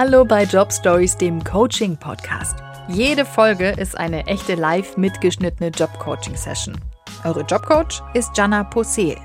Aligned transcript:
Hallo 0.00 0.24
bei 0.24 0.44
Job 0.44 0.72
Stories, 0.72 1.16
dem 1.16 1.42
Coaching 1.42 1.96
Podcast. 1.96 2.54
Jede 2.86 3.24
Folge 3.24 3.70
ist 3.70 3.98
eine 3.98 4.28
echte 4.28 4.54
live 4.54 4.96
mitgeschnittene 4.96 5.70
Job 5.70 5.90
Coaching 5.98 6.36
Session. 6.36 6.80
Eure 7.24 7.40
Jobcoach 7.40 8.00
ist 8.14 8.30
Jana 8.36 8.62
Posel. 8.62 9.16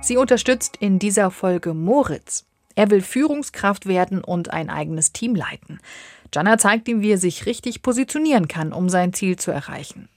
Sie 0.00 0.16
unterstützt 0.16 0.78
in 0.78 0.98
dieser 0.98 1.30
Folge 1.30 1.74
Moritz. 1.74 2.46
Er 2.76 2.90
will 2.90 3.02
Führungskraft 3.02 3.84
werden 3.84 4.24
und 4.24 4.54
ein 4.54 4.70
eigenes 4.70 5.12
Team 5.12 5.34
leiten. 5.34 5.80
Jana 6.34 6.56
zeigt 6.56 6.88
ihm, 6.88 7.02
wie 7.02 7.12
er 7.12 7.18
sich 7.18 7.44
richtig 7.44 7.82
positionieren 7.82 8.48
kann, 8.48 8.72
um 8.72 8.88
sein 8.88 9.12
Ziel 9.12 9.36
zu 9.36 9.50
erreichen. 9.50 10.08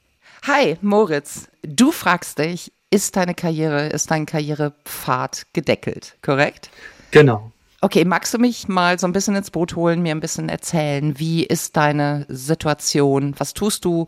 Hi, 0.47 0.77
Moritz. 0.79 1.49
Du 1.61 1.91
fragst 1.91 2.39
dich, 2.39 2.71
ist 2.89 3.17
deine 3.17 3.35
Karriere, 3.35 3.87
ist 3.87 4.11
dein 4.11 4.25
Karrierepfad 4.25 5.47
gedeckelt, 5.51 6.15
korrekt? 6.21 6.69
Genau. 7.11 7.51
Okay, 7.81 8.03
magst 8.03 8.33
du 8.33 8.39
mich 8.39 8.67
mal 8.67 8.99
so 8.99 9.07
ein 9.07 9.13
bisschen 9.13 9.35
ins 9.35 9.51
Boot 9.51 9.75
holen, 9.75 10.01
mir 10.01 10.11
ein 10.11 10.19
bisschen 10.19 10.49
erzählen, 10.49 11.17
wie 11.17 11.45
ist 11.45 11.77
deine 11.77 12.25
Situation, 12.27 13.33
was 13.37 13.53
tust 13.53 13.85
du 13.85 14.07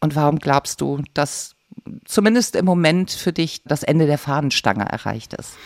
und 0.00 0.16
warum 0.16 0.38
glaubst 0.38 0.80
du, 0.80 1.02
dass 1.14 1.54
zumindest 2.04 2.56
im 2.56 2.64
Moment 2.64 3.12
für 3.12 3.32
dich 3.32 3.62
das 3.64 3.82
Ende 3.82 4.06
der 4.06 4.18
Fahnenstange 4.18 4.84
erreicht 4.84 5.34
ist? 5.34 5.56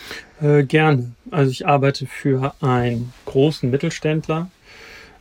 Äh, 0.41 0.63
gerne. 0.63 1.11
Also 1.31 1.51
ich 1.51 1.67
arbeite 1.67 2.05
für 2.05 2.53
einen 2.61 3.11
großen 3.25 3.69
Mittelständler 3.69 4.49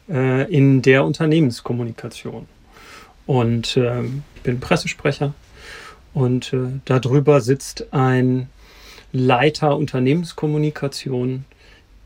äh, 0.08 0.50
in 0.52 0.82
der 0.82 1.04
Unternehmenskommunikation. 1.04 2.46
Und 3.26 3.76
äh, 3.76 4.04
ich 4.04 4.42
bin 4.42 4.60
Pressesprecher 4.60 5.34
und 6.14 6.52
äh, 6.52 6.80
darüber 6.84 7.40
sitzt 7.40 7.92
ein 7.92 8.48
Leiter 9.12 9.76
Unternehmenskommunikation, 9.76 11.44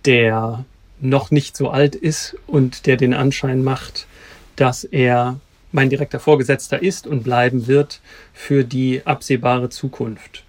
der 0.04 0.64
noch 1.00 1.30
nicht 1.30 1.56
so 1.56 1.70
alt 1.70 1.94
ist 1.94 2.36
und 2.46 2.86
der 2.86 2.96
den 2.96 3.14
Anschein 3.14 3.62
macht, 3.62 4.06
dass 4.56 4.84
er 4.84 5.40
mein 5.72 5.88
direkter 5.88 6.20
Vorgesetzter 6.20 6.82
ist 6.82 7.06
und 7.06 7.22
bleiben 7.22 7.66
wird 7.66 8.00
für 8.34 8.64
die 8.64 9.02
absehbare 9.06 9.70
Zukunft. 9.70 10.44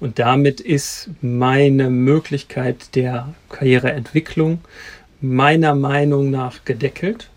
Und 0.00 0.18
damit 0.18 0.60
ist 0.60 1.08
meine 1.22 1.88
Möglichkeit 1.88 2.94
der 2.94 3.34
Karriereentwicklung 3.48 4.60
meiner 5.20 5.74
Meinung 5.74 6.30
nach 6.30 6.64
gedeckelt. 6.64 7.30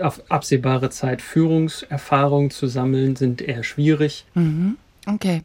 Auf 0.00 0.22
absehbare 0.28 0.90
Zeit 0.90 1.22
Führungserfahrung 1.22 2.50
zu 2.50 2.66
sammeln, 2.66 3.16
sind 3.16 3.42
eher 3.42 3.64
schwierig. 3.64 4.26
Mhm. 4.34 4.76
Okay. 5.06 5.42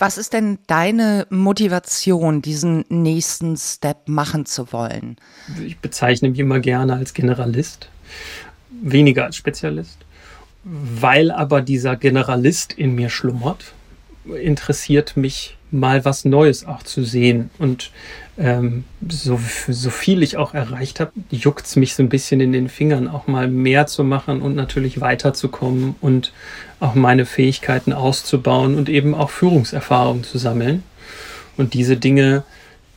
Was 0.00 0.16
ist 0.16 0.32
denn 0.32 0.58
deine 0.66 1.26
Motivation, 1.28 2.40
diesen 2.40 2.86
nächsten 2.88 3.58
Step 3.58 4.08
machen 4.08 4.46
zu 4.46 4.72
wollen? 4.72 5.16
Ich 5.62 5.78
bezeichne 5.78 6.30
mich 6.30 6.38
immer 6.38 6.58
gerne 6.58 6.94
als 6.94 7.12
Generalist, 7.12 7.90
weniger 8.70 9.26
als 9.26 9.36
Spezialist. 9.36 9.98
Weil 10.64 11.30
aber 11.30 11.60
dieser 11.60 11.96
Generalist 11.96 12.72
in 12.72 12.94
mir 12.94 13.10
schlummert, 13.10 13.74
interessiert 14.24 15.18
mich 15.18 15.58
mal 15.70 16.02
was 16.06 16.24
Neues 16.24 16.64
auch 16.64 16.82
zu 16.82 17.04
sehen. 17.04 17.50
Und 17.58 17.90
ähm, 18.40 18.84
so, 19.06 19.38
so 19.68 19.90
viel 19.90 20.22
ich 20.22 20.38
auch 20.38 20.54
erreicht 20.54 20.98
habe, 20.98 21.12
juckt 21.30 21.66
es 21.66 21.76
mich 21.76 21.94
so 21.94 22.02
ein 22.02 22.08
bisschen 22.08 22.40
in 22.40 22.52
den 22.52 22.70
Fingern, 22.70 23.06
auch 23.06 23.26
mal 23.26 23.48
mehr 23.48 23.86
zu 23.86 24.02
machen 24.02 24.40
und 24.40 24.56
natürlich 24.56 25.00
weiterzukommen 25.00 25.94
und 26.00 26.32
auch 26.80 26.94
meine 26.94 27.26
Fähigkeiten 27.26 27.92
auszubauen 27.92 28.76
und 28.76 28.88
eben 28.88 29.14
auch 29.14 29.28
Führungserfahrung 29.28 30.24
zu 30.24 30.38
sammeln. 30.38 30.82
Und 31.58 31.74
diese 31.74 31.98
Dinge 31.98 32.44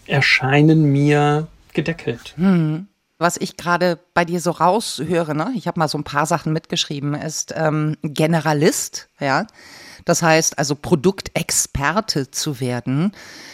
erscheinen 0.07 0.85
mir 0.85 1.47
gedeckelt. 1.73 2.33
Hm. 2.37 2.87
Was 3.23 3.37
ich 3.37 3.55
gerade 3.55 3.99
bei 4.13 4.25
dir 4.25 4.41
so 4.41 4.51
raushöre, 4.51 5.33
ne? 5.33 5.53
ich 5.55 5.65
habe 5.65 5.79
mal 5.79 5.87
so 5.87 5.97
ein 5.97 6.03
paar 6.03 6.25
Sachen 6.25 6.51
mitgeschrieben, 6.51 7.13
ist 7.13 7.53
ähm, 7.55 7.95
Generalist, 8.01 9.07
ja. 9.17 9.47
Das 10.03 10.21
heißt, 10.21 10.59
also 10.59 10.75
Produktexperte 10.75 12.31
zu 12.31 12.59
werden, 12.59 13.13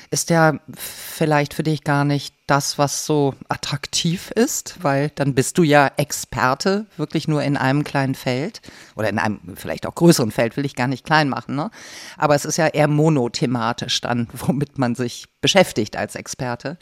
ist 0.09 0.31
ja 0.31 0.56
vielleicht 0.75 1.53
für 1.53 1.62
dich 1.62 1.84
gar 1.84 2.03
nicht 2.03 2.34
das, 2.47 2.80
was 2.80 3.06
so 3.06 3.35
attraktiv 3.47 4.31
ist, 4.31 4.78
weil 4.81 5.12
dann 5.13 5.35
bist 5.35 5.59
du 5.59 5.62
ja 5.62 5.91
Experte, 5.97 6.88
wirklich 6.97 7.28
nur 7.28 7.44
in 7.44 7.56
einem 7.56 7.84
kleinen 7.84 8.16
Feld 8.16 8.63
oder 8.96 9.09
in 9.09 9.19
einem 9.19 9.40
vielleicht 9.56 9.86
auch 9.86 9.94
größeren 9.94 10.31
Feld, 10.31 10.57
will 10.57 10.66
ich 10.66 10.75
gar 10.75 10.88
nicht 10.88 11.06
klein 11.06 11.30
machen, 11.30 11.56
ne? 11.56 11.69
Aber 12.18 12.34
es 12.34 12.46
ist 12.46 12.57
ja 12.57 12.66
eher 12.66 12.88
monothematisch 12.88 14.01
dann, 14.01 14.30
womit 14.34 14.80
man 14.80 14.96
sich 14.96 15.28
beschäftigt 15.41 15.96
als 15.96 16.16
Experte. 16.16 16.80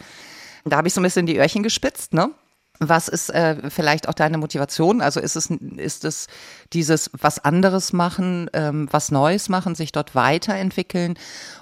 Da 0.64 0.78
habe 0.78 0.88
ich 0.88 0.94
so 0.94 1.02
ein 1.02 1.04
bisschen 1.04 1.26
die 1.26 1.38
Öhrchen 1.38 1.64
gespitzt, 1.64 2.14
ne? 2.14 2.32
Was 2.80 3.08
ist 3.08 3.30
äh, 3.30 3.70
vielleicht 3.70 4.08
auch 4.08 4.14
deine 4.14 4.38
Motivation? 4.38 5.02
Also 5.02 5.20
ist 5.20 5.36
es, 5.36 5.50
ist 5.50 6.06
es 6.06 6.28
dieses 6.74 7.10
was 7.20 7.40
anderes 7.40 7.92
machen, 7.92 8.50
ähm, 8.54 8.88
was 8.92 9.12
Neues 9.12 9.50
machen, 9.50 9.74
sich 9.74 9.92
dort 9.92 10.14
weiterentwickeln? 10.14 11.16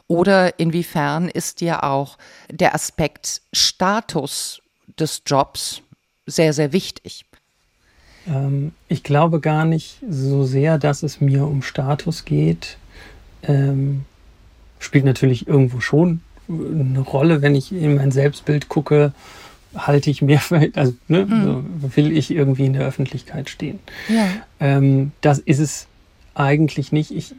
Oder 0.07 0.59
inwiefern 0.59 1.29
ist 1.29 1.61
dir 1.61 1.83
auch 1.83 2.17
der 2.51 2.75
Aspekt 2.75 3.41
Status 3.53 4.61
des 4.99 5.21
Jobs 5.25 5.81
sehr, 6.25 6.53
sehr 6.53 6.73
wichtig? 6.73 7.25
Ähm, 8.27 8.73
ich 8.87 9.03
glaube 9.03 9.39
gar 9.39 9.65
nicht 9.65 9.99
so 10.09 10.43
sehr, 10.43 10.77
dass 10.77 11.03
es 11.03 11.21
mir 11.21 11.45
um 11.45 11.61
Status 11.61 12.25
geht. 12.25 12.77
Ähm, 13.43 14.05
spielt 14.79 15.05
natürlich 15.05 15.47
irgendwo 15.47 15.79
schon 15.79 16.21
eine 16.49 16.99
Rolle, 16.99 17.41
wenn 17.41 17.55
ich 17.55 17.71
in 17.71 17.95
mein 17.95 18.11
Selbstbild 18.11 18.69
gucke 18.69 19.13
halte 19.75 20.09
ich 20.09 20.21
mir, 20.21 20.39
für, 20.39 20.69
also 20.75 20.93
ne, 21.07 21.25
mhm. 21.25 21.43
so 21.43 21.95
will 21.95 22.15
ich 22.15 22.31
irgendwie 22.31 22.65
in 22.65 22.73
der 22.73 22.83
Öffentlichkeit 22.83 23.49
stehen. 23.49 23.79
Ja. 24.09 24.27
Ähm, 24.59 25.11
das 25.21 25.39
ist 25.39 25.59
es 25.59 25.87
eigentlich 26.33 26.91
nicht. 26.91 27.11
Ich 27.11 27.35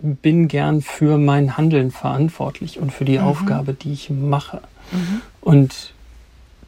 bin 0.00 0.48
gern 0.48 0.82
für 0.82 1.18
mein 1.18 1.56
Handeln 1.56 1.90
verantwortlich 1.90 2.78
und 2.78 2.92
für 2.92 3.04
die 3.04 3.18
mhm. 3.18 3.24
Aufgabe, 3.24 3.74
die 3.74 3.92
ich 3.92 4.10
mache. 4.10 4.60
Mhm. 4.90 5.22
Und 5.40 5.92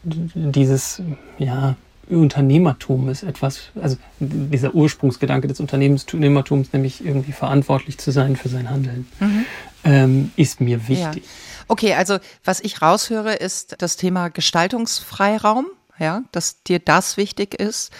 dieses, 0.05 1.03
ja, 1.39 1.77
Unternehmertum 2.09 3.09
ist 3.09 3.23
etwas, 3.23 3.71
also 3.81 3.97
dieser 4.21 4.75
Ursprungsgedanke 4.75 5.49
des 5.49 5.61
Unternehmertums, 5.61 6.73
nämlich 6.73 7.05
irgendwie 7.05 7.33
verantwortlich 7.33 7.99
zu 7.99 8.11
sein 8.11 8.37
für 8.37 8.49
sein 8.49 8.71
Handeln, 8.71 9.07
mhm. 9.21 9.47
ähm, 9.85 10.33
ist 10.37 10.61
mir 10.61 10.89
wichtig. 10.89 11.25
Ja. 11.25 11.31
Okay, 11.69 11.95
also 11.95 12.19
was 12.45 12.61
ich 12.61 12.83
raushöre, 12.83 13.35
ist 13.35 13.77
das 13.79 13.97
Thema 13.97 14.29
Gestaltungsfreiraum. 14.29 15.67
Ja, 15.97 16.25
dass 16.33 16.61
dir 16.65 16.81
das 16.81 17.17
wichtig 17.17 17.55
ist, 17.55 17.93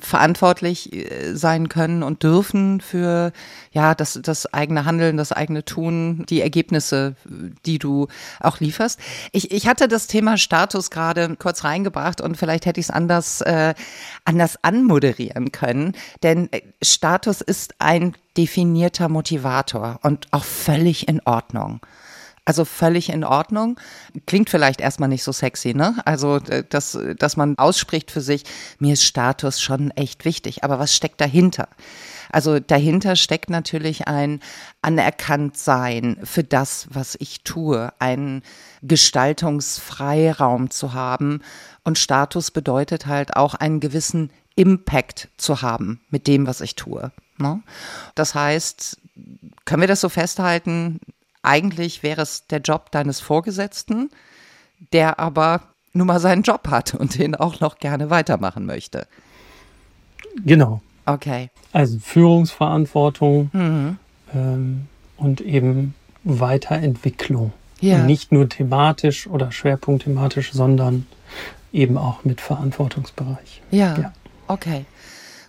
verantwortlich 0.00 0.92
äh, 0.92 1.34
sein 1.34 1.70
können 1.70 2.02
und 2.02 2.22
dürfen 2.22 2.82
für 2.82 3.32
ja 3.72 3.94
das 3.94 4.20
das 4.22 4.52
eigene 4.52 4.84
Handeln, 4.84 5.16
das 5.16 5.32
eigene 5.32 5.64
Tun, 5.64 6.26
die 6.28 6.42
Ergebnisse, 6.42 7.16
die 7.64 7.78
du 7.78 8.08
auch 8.40 8.60
lieferst. 8.60 9.00
Ich, 9.32 9.52
ich 9.52 9.66
hatte 9.66 9.88
das 9.88 10.06
Thema 10.06 10.36
Status 10.36 10.90
gerade 10.90 11.34
kurz 11.36 11.64
reingebracht 11.64 12.20
und 12.20 12.36
vielleicht 12.36 12.66
hätte 12.66 12.80
ich 12.80 12.86
es 12.86 12.90
anders 12.90 13.40
äh, 13.40 13.72
anders 14.26 14.58
anmoderieren 14.62 15.50
können, 15.50 15.92
denn 16.22 16.52
äh, 16.52 16.60
Status 16.82 17.40
ist 17.40 17.74
ein 17.78 18.14
definierter 18.36 19.08
Motivator 19.08 19.98
und 20.02 20.26
auch 20.30 20.44
völlig 20.44 21.08
in 21.08 21.22
Ordnung. 21.24 21.80
Also 22.46 22.66
völlig 22.66 23.08
in 23.08 23.24
Ordnung. 23.24 23.80
Klingt 24.26 24.50
vielleicht 24.50 24.82
erstmal 24.82 25.08
nicht 25.08 25.24
so 25.24 25.32
sexy, 25.32 25.72
ne? 25.72 25.96
Also, 26.04 26.36
äh, 26.36 26.62
dass, 26.68 26.98
dass 27.18 27.36
man 27.36 27.56
ausspricht 27.56 28.10
für 28.10 28.20
sich, 28.20 28.44
mir 28.78 28.92
ist 28.92 29.04
Status 29.04 29.60
schon 29.60 29.90
echt 29.92 30.24
wichtig. 30.24 30.62
Aber 30.62 30.78
was 30.78 30.94
steckt 30.94 31.20
dahinter? 31.20 31.68
Also 32.30 32.58
dahinter 32.58 33.16
steckt 33.16 33.48
natürlich 33.48 34.08
ein 34.08 34.40
Anerkanntsein 34.82 36.18
für 36.24 36.42
das, 36.42 36.88
was 36.90 37.16
ich 37.20 37.44
tue, 37.44 37.92
einen 38.00 38.42
Gestaltungsfreiraum 38.82 40.68
zu 40.70 40.94
haben. 40.94 41.42
Und 41.84 41.98
Status 41.98 42.50
bedeutet 42.50 43.06
halt 43.06 43.36
auch 43.36 43.54
einen 43.54 43.78
gewissen 43.78 44.30
Impact 44.56 45.28
zu 45.36 45.62
haben 45.62 46.00
mit 46.10 46.26
dem, 46.26 46.46
was 46.46 46.60
ich 46.60 46.74
tue. 46.74 47.12
Ne? 47.38 47.62
Das 48.14 48.34
heißt, 48.34 48.98
können 49.64 49.82
wir 49.82 49.88
das 49.88 50.00
so 50.00 50.08
festhalten? 50.08 50.98
Eigentlich 51.44 52.02
wäre 52.02 52.22
es 52.22 52.46
der 52.46 52.60
Job 52.60 52.90
deines 52.90 53.20
Vorgesetzten, 53.20 54.10
der 54.92 55.18
aber 55.18 55.62
nun 55.92 56.06
mal 56.06 56.20
seinen 56.20 56.42
Job 56.42 56.68
hat 56.68 56.94
und 56.94 57.18
den 57.18 57.34
auch 57.34 57.60
noch 57.60 57.78
gerne 57.78 58.10
weitermachen 58.10 58.66
möchte. 58.66 59.06
Genau. 60.44 60.80
Okay. 61.06 61.50
Also 61.72 61.98
Führungsverantwortung 61.98 63.50
mhm. 63.52 63.98
ähm, 64.34 64.88
und 65.16 65.40
eben 65.40 65.94
Weiterentwicklung. 66.24 67.52
Ja. 67.80 67.96
Und 67.96 68.06
nicht 68.06 68.32
nur 68.32 68.48
thematisch 68.48 69.26
oder 69.26 69.52
schwerpunktthematisch, 69.52 70.52
sondern 70.52 71.06
eben 71.72 71.98
auch 71.98 72.24
mit 72.24 72.40
Verantwortungsbereich. 72.40 73.62
Ja. 73.70 73.98
ja. 73.98 74.12
Okay. 74.46 74.86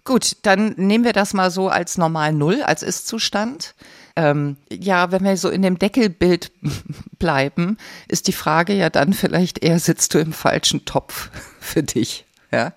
Gut, 0.04 0.38
dann 0.44 0.74
nehmen 0.78 1.04
wir 1.04 1.14
das 1.14 1.34
mal 1.34 1.50
so 1.50 1.70
als 1.70 1.98
normal 1.98 2.34
Null, 2.34 2.62
als 2.62 2.84
Ist-Zustand. 2.84 3.74
Ähm, 4.16 4.58
ja, 4.72 5.12
wenn 5.12 5.24
wir 5.24 5.36
so 5.36 5.50
in 5.50 5.62
dem 5.62 5.78
Deckelbild 5.78 6.52
bleiben, 7.20 7.78
ist 8.08 8.28
die 8.28 8.34
Frage 8.34 8.74
ja 8.74 8.90
dann 8.90 9.14
vielleicht 9.14 9.64
eher, 9.64 9.80
sitzt 9.80 10.14
du 10.14 10.20
im 10.20 10.34
falschen 10.34 10.86
Topf 10.86 11.30
für 11.60 11.84
dich? 11.84 12.26
Ja. 12.52 12.74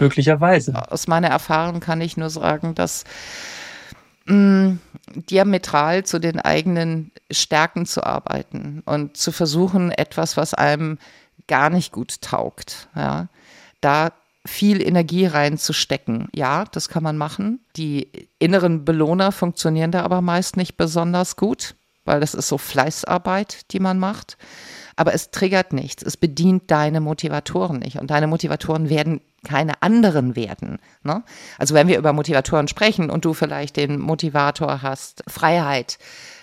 Möglicherweise. 0.00 0.90
Aus 0.90 1.06
meiner 1.06 1.28
Erfahrung 1.28 1.80
kann 1.80 2.00
ich 2.00 2.16
nur 2.16 2.30
sagen, 2.30 2.74
dass 2.74 3.04
mh, 4.26 4.78
diametral 5.14 6.04
zu 6.04 6.18
den 6.18 6.40
eigenen 6.40 7.12
Stärken 7.30 7.86
zu 7.86 8.04
arbeiten 8.04 8.82
und 8.84 9.16
zu 9.16 9.30
versuchen, 9.30 9.92
etwas, 9.92 10.36
was 10.36 10.54
einem 10.54 10.98
gar 11.46 11.70
nicht 11.70 11.92
gut 11.92 12.20
taugt, 12.20 12.88
ja, 12.96 13.28
da 13.80 14.12
viel 14.44 14.82
Energie 14.82 15.26
reinzustecken. 15.26 16.28
Ja, 16.34 16.64
das 16.64 16.88
kann 16.88 17.02
man 17.02 17.16
machen. 17.16 17.60
Die 17.76 18.28
inneren 18.38 18.84
Belohner 18.84 19.32
funktionieren 19.32 19.92
da 19.92 20.02
aber 20.02 20.20
meist 20.20 20.56
nicht 20.56 20.76
besonders 20.76 21.36
gut, 21.36 21.76
weil 22.04 22.20
das 22.20 22.34
ist 22.34 22.48
so 22.48 22.58
Fleißarbeit, 22.58 23.72
die 23.72 23.80
man 23.80 23.98
macht. 23.98 24.36
Aber 24.96 25.14
es 25.14 25.30
triggert 25.30 25.72
nichts. 25.72 26.02
Es 26.02 26.16
bedient 26.16 26.70
deine 26.70 27.00
Motivatoren 27.00 27.78
nicht. 27.78 27.98
Und 27.98 28.10
deine 28.10 28.26
Motivatoren 28.26 28.90
werden 28.90 29.20
keine 29.44 29.80
anderen 29.82 30.36
werden. 30.36 30.78
Ne? 31.02 31.22
Also 31.58 31.74
wenn 31.74 31.88
wir 31.88 31.98
über 31.98 32.12
Motivatoren 32.12 32.68
sprechen 32.68 33.10
und 33.10 33.24
du 33.24 33.32
vielleicht 33.34 33.76
den 33.76 33.98
Motivator 33.98 34.82
hast, 34.82 35.22
Freiheit, 35.28 35.98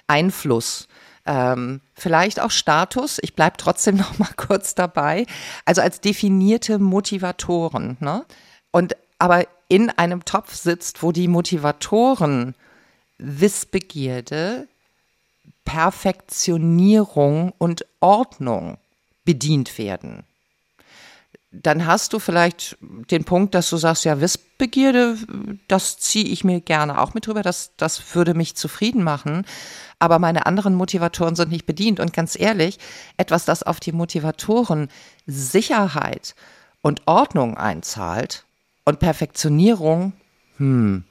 Einfluss, 0.08 0.88
ähm, 1.26 1.82
vielleicht 1.94 2.40
auch 2.40 2.52
Status. 2.52 3.20
Ich 3.22 3.36
bleibe 3.36 3.58
trotzdem 3.58 3.96
noch 3.98 4.18
mal 4.20 4.34
kurz 4.36 4.76
dabei. 4.76 5.26
Also 5.66 5.82
als 5.82 6.02
definierte 6.02 6.80
Motivatoren. 6.80 7.98
Ne? 8.00 8.26
Und 8.72 8.96
aber 9.18 9.46
in 9.68 9.90
einem 9.90 10.26
Topf 10.26 10.56
sitzt, 10.56 11.04
wo 11.04 11.12
die 11.12 11.28
Motivatoren 11.28 12.56
Wissbegierde, 13.18 14.68
Perfektionierung 15.66 17.54
und 17.58 17.86
Ordnung 18.00 18.78
bedient 19.26 19.78
werden 19.78 20.24
dann 21.52 21.88
hast 21.88 22.14
du 22.14 22.20
vielleicht 22.20 22.78
den 22.82 23.24
Punkt, 23.24 23.56
dass 23.56 23.70
du 23.70 23.78
sagst, 23.78 24.06
ja, 24.06 24.22
Wissbegierde, 24.22 25.18
das 25.68 25.98
ziehe 25.98 26.26
ich 26.26 26.44
mir 26.44 26.62
gerne 26.62 27.02
auch 27.02 27.16
mit 27.16 27.26
drüber, 27.26 27.42
das, 27.42 27.72
das 27.76 28.16
würde 28.16 28.36
mich 28.36 28.56
zufrieden 28.56 29.04
machen. 29.04 29.46
Aber 29.98 30.20
meine 30.20 30.46
anderen 30.46 30.76
Motivatoren 30.76 31.36
sind 31.36 31.52
nicht 31.52 31.66
bedient. 31.66 32.00
Und 32.00 32.14
ganz 32.14 32.40
ehrlich, 32.40 32.78
etwas, 33.18 33.46
das 33.46 33.64
auf 33.64 33.80
die 33.80 33.92
Motivatoren 33.92 34.90
Sicherheit 35.26 36.36
und 36.82 37.02
Ordnung 37.08 37.58
einzahlt 37.58 38.46
und 38.86 39.00
Perfektionierung, 39.00 40.14
hm, 40.58 41.04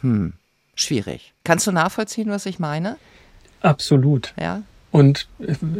hm, 0.00 0.32
schwierig. 0.74 1.34
Kannst 1.44 1.66
du 1.66 1.72
nachvollziehen, 1.72 2.30
was 2.30 2.46
ich 2.46 2.58
meine? 2.58 2.96
Absolut. 3.60 4.32
Ja. 4.38 4.62
Und 4.92 5.28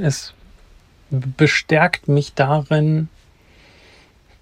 es 0.00 0.34
bestärkt 1.10 2.08
mich 2.08 2.34
darin, 2.34 3.08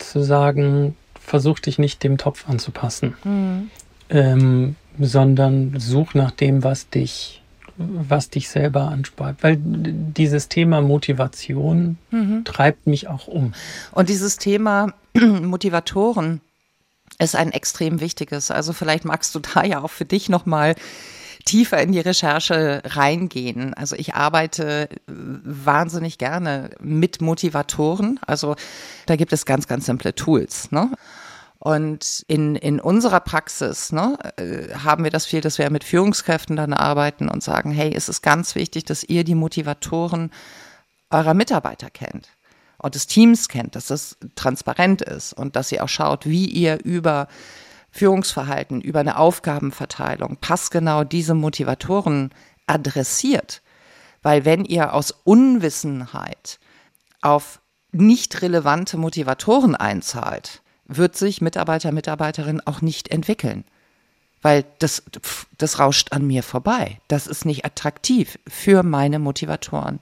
zu 0.02 0.22
sagen, 0.22 0.96
versuch 1.20 1.60
dich 1.60 1.78
nicht 1.78 2.02
dem 2.02 2.18
Topf 2.18 2.48
anzupassen, 2.48 3.14
mhm. 3.24 3.70
ähm, 4.08 4.76
sondern 4.98 5.78
such 5.78 6.14
nach 6.14 6.30
dem, 6.30 6.64
was 6.64 6.88
dich, 6.90 7.42
was 7.76 8.30
dich 8.30 8.48
selber 8.48 8.88
anspricht. 8.88 9.42
Weil 9.42 9.58
dieses 9.60 10.48
Thema 10.48 10.80
Motivation 10.80 11.98
mhm. 12.10 12.44
treibt 12.44 12.86
mich 12.86 13.08
auch 13.08 13.28
um. 13.28 13.54
Und 13.92 14.08
dieses 14.08 14.36
Thema 14.38 14.92
Motivatoren 15.14 16.40
ist 17.18 17.36
ein 17.36 17.52
extrem 17.52 18.00
wichtiges. 18.00 18.50
Also 18.50 18.72
vielleicht 18.72 19.04
magst 19.04 19.34
du 19.34 19.40
da 19.40 19.64
ja 19.64 19.82
auch 19.82 19.90
für 19.90 20.04
dich 20.04 20.28
nochmal 20.28 20.74
tiefer 21.44 21.80
in 21.82 21.92
die 21.92 22.00
Recherche 22.00 22.82
reingehen. 22.84 23.74
Also 23.74 23.96
ich 23.96 24.14
arbeite 24.14 24.88
wahnsinnig 25.06 26.18
gerne 26.18 26.70
mit 26.80 27.20
Motivatoren. 27.20 28.20
Also 28.26 28.56
da 29.06 29.16
gibt 29.16 29.32
es 29.32 29.46
ganz, 29.46 29.66
ganz 29.66 29.86
simple 29.86 30.14
Tools. 30.14 30.70
Ne? 30.72 30.90
Und 31.58 32.24
in, 32.26 32.56
in 32.56 32.80
unserer 32.80 33.20
Praxis 33.20 33.92
ne, 33.92 34.18
äh, 34.36 34.74
haben 34.74 35.04
wir 35.04 35.10
das 35.10 35.26
viel, 35.26 35.40
dass 35.40 35.58
wir 35.58 35.68
mit 35.70 35.84
Führungskräften 35.84 36.56
dann 36.56 36.72
arbeiten 36.72 37.28
und 37.28 37.42
sagen, 37.42 37.70
hey, 37.70 37.92
es 37.94 38.08
ist 38.08 38.22
ganz 38.22 38.54
wichtig, 38.54 38.84
dass 38.84 39.04
ihr 39.04 39.24
die 39.24 39.34
Motivatoren 39.34 40.30
eurer 41.10 41.34
Mitarbeiter 41.34 41.90
kennt 41.90 42.28
und 42.78 42.94
des 42.94 43.06
Teams 43.06 43.48
kennt, 43.48 43.76
dass 43.76 43.86
das 43.86 44.16
transparent 44.36 45.02
ist 45.02 45.32
und 45.32 45.54
dass 45.54 45.70
ihr 45.70 45.84
auch 45.84 45.88
schaut, 45.88 46.24
wie 46.24 46.46
ihr 46.46 46.82
über 46.82 47.28
Führungsverhalten, 47.90 48.80
über 48.80 49.00
eine 49.00 49.18
Aufgabenverteilung 49.18 50.36
passgenau 50.40 51.04
diese 51.04 51.34
Motivatoren 51.34 52.30
adressiert. 52.66 53.62
Weil 54.22 54.44
wenn 54.44 54.64
ihr 54.64 54.94
aus 54.94 55.12
Unwissenheit 55.24 56.58
auf 57.22 57.60
nicht 57.92 58.42
relevante 58.42 58.96
Motivatoren 58.96 59.74
einzahlt, 59.74 60.62
wird 60.86 61.16
sich 61.16 61.40
Mitarbeiter, 61.40 61.92
Mitarbeiterin 61.92 62.60
auch 62.64 62.80
nicht 62.80 63.08
entwickeln. 63.08 63.64
Weil 64.42 64.64
das, 64.78 65.02
das 65.58 65.78
rauscht 65.78 66.12
an 66.12 66.26
mir 66.26 66.42
vorbei. 66.42 66.98
Das 67.08 67.26
ist 67.26 67.44
nicht 67.44 67.64
attraktiv 67.64 68.38
für 68.48 68.82
meine 68.82 69.18
Motivatoren. 69.18 70.00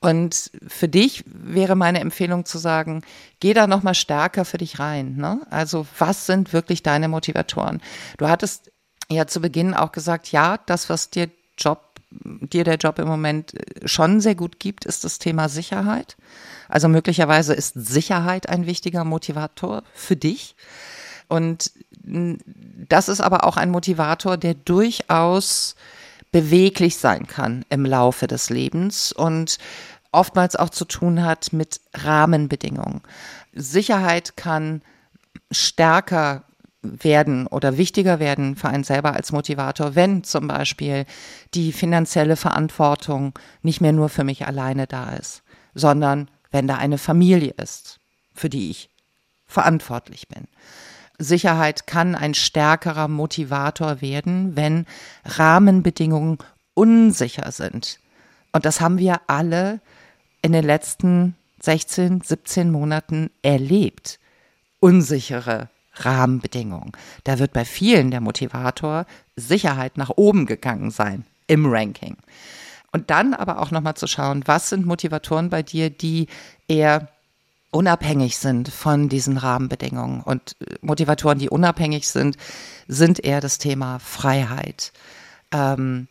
Und 0.00 0.52
für 0.66 0.88
dich 0.88 1.24
wäre 1.26 1.74
meine 1.74 2.00
Empfehlung 2.00 2.44
zu 2.44 2.58
sagen, 2.58 3.02
geh 3.40 3.52
da 3.52 3.66
nochmal 3.66 3.94
stärker 3.94 4.44
für 4.44 4.58
dich 4.58 4.78
rein. 4.78 5.16
Ne? 5.16 5.40
Also 5.50 5.86
was 5.98 6.26
sind 6.26 6.52
wirklich 6.52 6.82
deine 6.82 7.08
Motivatoren? 7.08 7.80
Du 8.16 8.28
hattest 8.28 8.70
ja 9.10 9.26
zu 9.26 9.40
Beginn 9.40 9.74
auch 9.74 9.90
gesagt, 9.90 10.30
ja, 10.30 10.58
das, 10.66 10.88
was 10.88 11.10
dir 11.10 11.30
Job 11.56 11.88
dir 12.10 12.64
der 12.64 12.76
Job 12.76 12.98
im 12.98 13.08
Moment 13.08 13.54
äh, 13.54 13.86
schon 13.86 14.20
sehr 14.20 14.34
gut 14.34 14.58
gibt, 14.58 14.84
ist 14.84 15.04
das 15.04 15.18
Thema 15.18 15.48
Sicherheit. 15.48 16.16
Also 16.68 16.88
möglicherweise 16.88 17.54
ist 17.54 17.74
Sicherheit 17.74 18.48
ein 18.48 18.66
wichtiger 18.66 19.04
Motivator 19.04 19.82
für 19.94 20.16
dich. 20.16 20.56
Und 21.28 21.72
das 22.02 23.08
ist 23.08 23.20
aber 23.20 23.44
auch 23.44 23.56
ein 23.56 23.70
Motivator, 23.70 24.36
der 24.36 24.54
durchaus 24.54 25.74
beweglich 26.30 26.96
sein 26.96 27.26
kann 27.26 27.64
im 27.68 27.84
Laufe 27.84 28.26
des 28.26 28.50
Lebens 28.50 29.12
und 29.12 29.58
oftmals 30.12 30.56
auch 30.56 30.70
zu 30.70 30.84
tun 30.84 31.24
hat 31.24 31.52
mit 31.52 31.80
Rahmenbedingungen. 31.94 33.02
Sicherheit 33.52 34.36
kann 34.36 34.82
stärker 35.50 36.44
werden 36.82 37.46
oder 37.46 37.76
wichtiger 37.76 38.20
werden 38.20 38.56
für 38.56 38.68
einen 38.68 38.84
selber 38.84 39.14
als 39.14 39.32
Motivator, 39.32 39.94
wenn 39.94 40.22
zum 40.24 40.48
Beispiel 40.48 41.06
die 41.54 41.72
finanzielle 41.72 42.36
Verantwortung 42.36 43.38
nicht 43.62 43.80
mehr 43.80 43.92
nur 43.92 44.08
für 44.08 44.24
mich 44.24 44.46
alleine 44.46 44.86
da 44.86 45.10
ist, 45.14 45.42
sondern 45.74 46.30
wenn 46.50 46.68
da 46.68 46.76
eine 46.76 46.98
Familie 46.98 47.54
ist, 47.56 47.98
für 48.34 48.48
die 48.48 48.70
ich 48.70 48.90
verantwortlich 49.46 50.28
bin. 50.28 50.46
Sicherheit 51.18 51.86
kann 51.86 52.14
ein 52.14 52.34
stärkerer 52.34 53.08
Motivator 53.08 54.00
werden, 54.00 54.56
wenn 54.56 54.86
Rahmenbedingungen 55.24 56.38
unsicher 56.74 57.50
sind. 57.50 57.98
Und 58.52 58.64
das 58.64 58.80
haben 58.80 58.98
wir 58.98 59.20
alle 59.26 59.80
in 60.42 60.52
den 60.52 60.64
letzten 60.64 61.34
16, 61.60 62.20
17 62.20 62.70
Monaten 62.70 63.30
erlebt. 63.42 64.20
Unsichere 64.80 65.68
Rahmenbedingungen. 65.94 66.92
Da 67.24 67.40
wird 67.40 67.52
bei 67.52 67.64
vielen 67.64 68.12
der 68.12 68.20
Motivator 68.20 69.06
Sicherheit 69.34 69.96
nach 69.98 70.10
oben 70.14 70.46
gegangen 70.46 70.92
sein 70.92 71.24
im 71.48 71.66
Ranking. 71.66 72.16
Und 72.92 73.10
dann 73.10 73.34
aber 73.34 73.60
auch 73.60 73.70
nochmal 73.70 73.94
zu 73.94 74.06
schauen, 74.06 74.44
was 74.46 74.70
sind 74.70 74.86
Motivatoren 74.86 75.50
bei 75.50 75.62
dir, 75.62 75.90
die 75.90 76.28
eher 76.68 77.08
unabhängig 77.78 78.38
sind 78.38 78.68
von 78.68 79.08
diesen 79.08 79.36
Rahmenbedingungen. 79.36 80.22
Und 80.22 80.56
äh, 80.60 80.74
Motivatoren, 80.80 81.38
die 81.38 81.48
unabhängig 81.48 82.08
sind, 82.08 82.36
sind 82.88 83.24
eher 83.24 83.40
das 83.40 83.58
Thema 83.58 84.00
Freiheit, 84.00 84.92
ähm, 85.52 86.08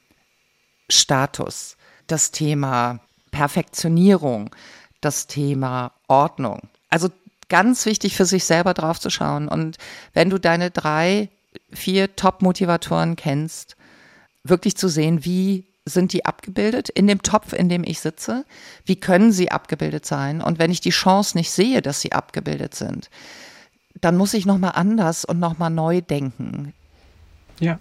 Status, 0.89 1.75
das 2.07 2.31
Thema 2.31 3.01
Perfektionierung, 3.31 4.55
das 5.01 5.27
Thema 5.27 5.91
Ordnung. 6.07 6.69
Also 6.89 7.09
ganz 7.50 7.86
wichtig 7.86 8.15
für 8.15 8.25
sich 8.25 8.45
selber 8.45 8.74
drauf 8.74 9.01
zu 9.01 9.09
schauen. 9.09 9.50
Und 9.50 9.77
wenn 10.13 10.29
du 10.29 10.39
deine 10.39 10.71
drei, 10.71 11.27
vier 11.74 12.15
Top-Motivatoren 12.15 13.17
kennst, 13.17 13.75
wirklich 14.45 14.77
zu 14.77 14.88
sehen, 14.88 15.25
wie 15.25 15.66
sind 15.88 16.13
die 16.13 16.25
abgebildet 16.25 16.89
in 16.89 17.08
dem 17.08 17.22
Topf, 17.22 17.53
in 17.53 17.70
dem 17.70 17.84
ich 17.84 18.00
sitze? 18.00 18.46
Wie 18.86 18.98
können 18.98 19.32
sie 19.32 19.51
abgebildet 19.51 20.06
sein? 20.06 20.41
Und 20.41 20.60
wenn 20.60 20.72
ich 20.72 20.82
die 20.82 20.91
Chance 20.91 21.38
nicht 21.38 21.51
sehe, 21.51 21.82
dass 21.82 22.01
sie 22.01 22.12
abgebildet 22.12 22.75
sind, 22.75 23.10
dann 24.01 24.17
muss 24.17 24.34
ich 24.34 24.46
nochmal 24.46 24.74
anders 24.75 25.25
und 25.25 25.39
nochmal 25.39 25.70
neu 25.70 26.01
denken. 26.01 26.74
Ja. 27.60 27.79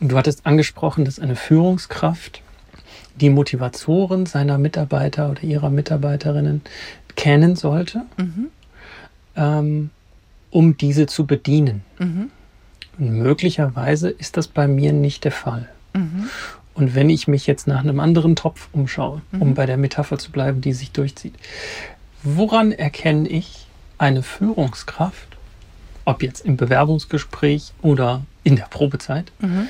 Und 0.00 0.12
du 0.12 0.16
hattest 0.16 0.46
angesprochen, 0.46 1.04
dass 1.04 1.18
eine 1.18 1.36
Führungskraft 1.36 2.42
die 3.16 3.28
Motivatoren 3.28 4.24
seiner 4.24 4.56
Mitarbeiter 4.56 5.30
oder 5.30 5.42
ihrer 5.42 5.68
Mitarbeiterinnen 5.68 6.62
kennen 7.16 7.54
sollte, 7.54 8.02
mhm. 8.16 8.46
ähm, 9.36 9.90
um 10.50 10.76
diese 10.78 11.06
zu 11.06 11.26
bedienen. 11.26 11.82
Mhm. 11.98 12.30
Und 12.98 13.10
möglicherweise 13.18 14.08
ist 14.08 14.36
das 14.36 14.48
bei 14.48 14.66
mir 14.66 14.92
nicht 14.92 15.24
der 15.24 15.32
Fall. 15.32 15.68
Mhm. 15.92 16.30
Und 16.74 16.94
wenn 16.94 17.10
ich 17.10 17.28
mich 17.28 17.46
jetzt 17.46 17.66
nach 17.66 17.80
einem 17.80 18.00
anderen 18.00 18.36
Topf 18.36 18.68
umschaue, 18.72 19.22
mhm. 19.32 19.42
um 19.42 19.54
bei 19.54 19.66
der 19.66 19.76
Metapher 19.76 20.18
zu 20.18 20.30
bleiben, 20.30 20.60
die 20.60 20.72
sich 20.72 20.92
durchzieht, 20.92 21.34
woran 22.22 22.72
erkenne 22.72 23.28
ich, 23.28 23.66
eine 23.98 24.22
Führungskraft, 24.22 25.36
ob 26.04 26.22
jetzt 26.22 26.44
im 26.44 26.56
Bewerbungsgespräch 26.56 27.72
oder 27.82 28.22
in 28.44 28.56
der 28.56 28.64
Probezeit, 28.64 29.30
mhm. 29.40 29.68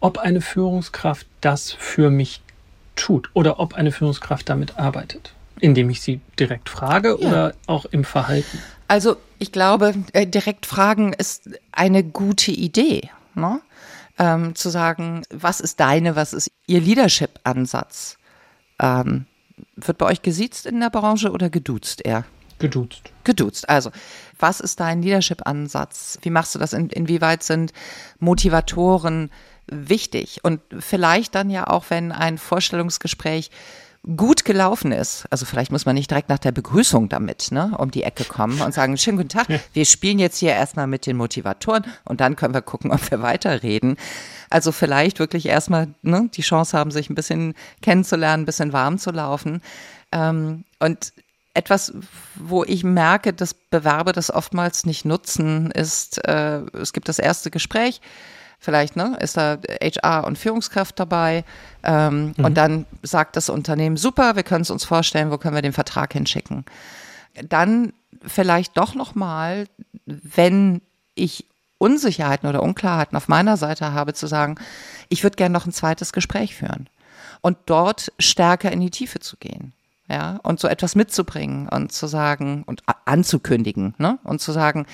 ob 0.00 0.18
eine 0.18 0.40
Führungskraft 0.40 1.26
das 1.40 1.72
für 1.72 2.10
mich 2.10 2.40
tut 2.94 3.28
oder 3.34 3.58
ob 3.60 3.74
eine 3.74 3.92
Führungskraft 3.92 4.48
damit 4.48 4.78
arbeitet, 4.78 5.32
indem 5.60 5.90
ich 5.90 6.00
sie 6.00 6.20
direkt 6.38 6.68
frage 6.68 7.16
ja. 7.20 7.28
oder 7.28 7.54
auch 7.66 7.84
im 7.86 8.04
Verhalten. 8.04 8.58
Also 8.88 9.16
ich 9.38 9.52
glaube, 9.52 9.94
äh, 10.12 10.26
direkt 10.26 10.66
fragen 10.66 11.12
ist 11.12 11.50
eine 11.72 12.04
gute 12.04 12.52
Idee. 12.52 13.10
Ne? 13.34 13.60
Ähm, 14.18 14.54
zu 14.54 14.70
sagen, 14.70 15.22
was 15.30 15.60
ist 15.60 15.78
deine, 15.78 16.16
was 16.16 16.32
ist 16.32 16.50
Ihr 16.66 16.80
Leadership-Ansatz? 16.80 18.16
Ähm, 18.78 19.26
wird 19.76 19.98
bei 19.98 20.06
euch 20.06 20.22
gesiezt 20.22 20.66
in 20.66 20.80
der 20.80 20.90
Branche 20.90 21.30
oder 21.30 21.50
geduzt 21.50 22.04
eher? 22.04 22.24
Geduzt. 22.58 23.12
Geduzt. 23.24 23.68
Also, 23.68 23.90
was 24.38 24.60
ist 24.60 24.80
dein 24.80 25.02
Leadership-Ansatz? 25.02 26.18
Wie 26.22 26.30
machst 26.30 26.54
du 26.54 26.58
das? 26.58 26.72
In, 26.72 26.88
inwieweit 26.88 27.42
sind 27.42 27.72
Motivatoren 28.18 29.30
wichtig? 29.66 30.40
Und 30.42 30.60
vielleicht 30.78 31.34
dann 31.34 31.50
ja 31.50 31.66
auch, 31.66 31.84
wenn 31.88 32.12
ein 32.12 32.38
Vorstellungsgespräch 32.38 33.50
gut 34.14 34.44
gelaufen 34.44 34.92
ist, 34.92 35.26
also 35.30 35.44
vielleicht 35.46 35.72
muss 35.72 35.84
man 35.84 35.96
nicht 35.96 36.10
direkt 36.10 36.28
nach 36.28 36.38
der 36.38 36.52
Begrüßung 36.52 37.08
damit 37.08 37.50
ne, 37.50 37.74
um 37.76 37.90
die 37.90 38.04
Ecke 38.04 38.24
kommen 38.24 38.60
und 38.60 38.72
sagen, 38.72 38.96
schönen 38.98 39.16
guten 39.16 39.30
Tag, 39.30 39.48
wir 39.72 39.84
spielen 39.84 40.20
jetzt 40.20 40.38
hier 40.38 40.52
erstmal 40.52 40.86
mit 40.86 41.06
den 41.06 41.16
Motivatoren 41.16 41.84
und 42.04 42.20
dann 42.20 42.36
können 42.36 42.54
wir 42.54 42.62
gucken, 42.62 42.92
ob 42.92 43.10
wir 43.10 43.20
weiterreden. 43.22 43.96
Also 44.48 44.70
vielleicht 44.70 45.18
wirklich 45.18 45.46
erstmal 45.46 45.88
ne, 46.02 46.30
die 46.32 46.42
Chance 46.42 46.78
haben, 46.78 46.92
sich 46.92 47.10
ein 47.10 47.16
bisschen 47.16 47.54
kennenzulernen, 47.82 48.44
ein 48.44 48.46
bisschen 48.46 48.72
warm 48.72 48.98
zu 48.98 49.10
laufen. 49.10 49.60
Ähm, 50.12 50.64
und 50.78 51.12
etwas, 51.54 51.92
wo 52.36 52.62
ich 52.62 52.84
merke, 52.84 53.32
dass 53.32 53.54
Bewerber 53.54 54.12
das 54.12 54.30
oftmals 54.30 54.86
nicht 54.86 55.04
nutzen, 55.04 55.70
ist, 55.72 56.24
äh, 56.28 56.60
es 56.74 56.92
gibt 56.92 57.08
das 57.08 57.18
erste 57.18 57.50
Gespräch, 57.50 58.00
vielleicht 58.58 58.96
ne, 58.96 59.16
ist 59.20 59.36
da 59.36 59.58
HR 59.80 60.26
und 60.26 60.38
Führungskraft 60.38 60.98
dabei 60.98 61.44
ähm, 61.82 62.34
mhm. 62.36 62.44
und 62.44 62.54
dann 62.54 62.86
sagt 63.02 63.36
das 63.36 63.48
Unternehmen, 63.48 63.96
super, 63.96 64.36
wir 64.36 64.42
können 64.42 64.62
es 64.62 64.70
uns 64.70 64.84
vorstellen, 64.84 65.30
wo 65.30 65.38
können 65.38 65.54
wir 65.54 65.62
den 65.62 65.72
Vertrag 65.72 66.12
hinschicken. 66.12 66.64
Dann 67.48 67.92
vielleicht 68.24 68.76
doch 68.76 68.94
nochmal, 68.94 69.66
wenn 70.06 70.80
ich 71.14 71.46
Unsicherheiten 71.78 72.48
oder 72.48 72.62
Unklarheiten 72.62 73.16
auf 73.16 73.28
meiner 73.28 73.56
Seite 73.56 73.92
habe, 73.92 74.14
zu 74.14 74.26
sagen, 74.26 74.56
ich 75.08 75.22
würde 75.22 75.36
gerne 75.36 75.52
noch 75.52 75.66
ein 75.66 75.72
zweites 75.72 76.12
Gespräch 76.12 76.54
führen 76.54 76.88
und 77.42 77.58
dort 77.66 78.12
stärker 78.18 78.72
in 78.72 78.80
die 78.80 78.90
Tiefe 78.90 79.20
zu 79.20 79.36
gehen 79.36 79.72
ja, 80.08 80.38
und 80.42 80.60
so 80.60 80.68
etwas 80.68 80.94
mitzubringen 80.94 81.68
und 81.68 81.92
zu 81.92 82.06
sagen 82.06 82.62
und 82.66 82.82
anzukündigen, 83.04 83.94
ne, 83.98 84.18
und 84.24 84.40
zu 84.40 84.52
sagen, 84.52 84.86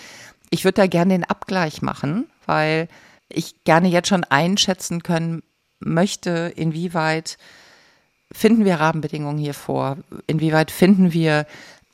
ich 0.51 0.65
würde 0.65 0.83
da 0.83 0.87
gerne 0.87 1.15
den 1.15 1.25
Abgleich 1.25 1.83
machen, 1.83 2.27
weil 2.47 2.89
ich 3.35 3.65
gerne 3.65 3.89
jetzt 3.89 4.09
schon 4.09 4.25
einschätzen 4.25 5.03
können 5.03 5.43
möchte, 5.81 6.53
inwieweit 6.57 7.39
finden 8.31 8.65
wir 8.65 8.77
Rahmenbedingungen 8.77 9.39
hier 9.39 9.55
vor, 9.55 9.99
inwieweit 10.27 10.71
finden 10.71 11.13
wir 11.13 11.47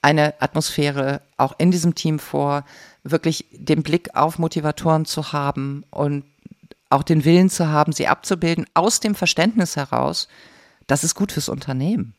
eine 0.03 0.41
Atmosphäre 0.41 1.21
auch 1.37 1.55
in 1.59 1.71
diesem 1.71 1.95
Team 1.95 2.19
vor, 2.19 2.65
wirklich 3.03 3.47
den 3.51 3.83
Blick 3.83 4.15
auf 4.15 4.39
Motivatoren 4.39 5.05
zu 5.05 5.33
haben 5.33 5.85
und 5.91 6.25
auch 6.91 7.03
den 7.03 7.25
Willen 7.25 7.51
zu 7.51 7.69
haben, 7.69 7.93
sie 7.93 8.07
abzubilden, 8.07 8.67
aus 8.75 9.01
dem 9.01 9.15
Verständnis 9.15 9.77
heraus, 9.77 10.29
das 10.87 11.05
ist 11.05 11.15
gut 11.15 11.33
fürs 11.33 11.49
Unternehmen. 11.49 12.15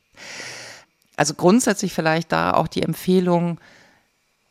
Also 1.15 1.33
grundsätzlich 1.33 1.93
vielleicht 1.93 2.31
da 2.31 2.53
auch 2.53 2.67
die 2.67 2.83
Empfehlung, 2.83 3.59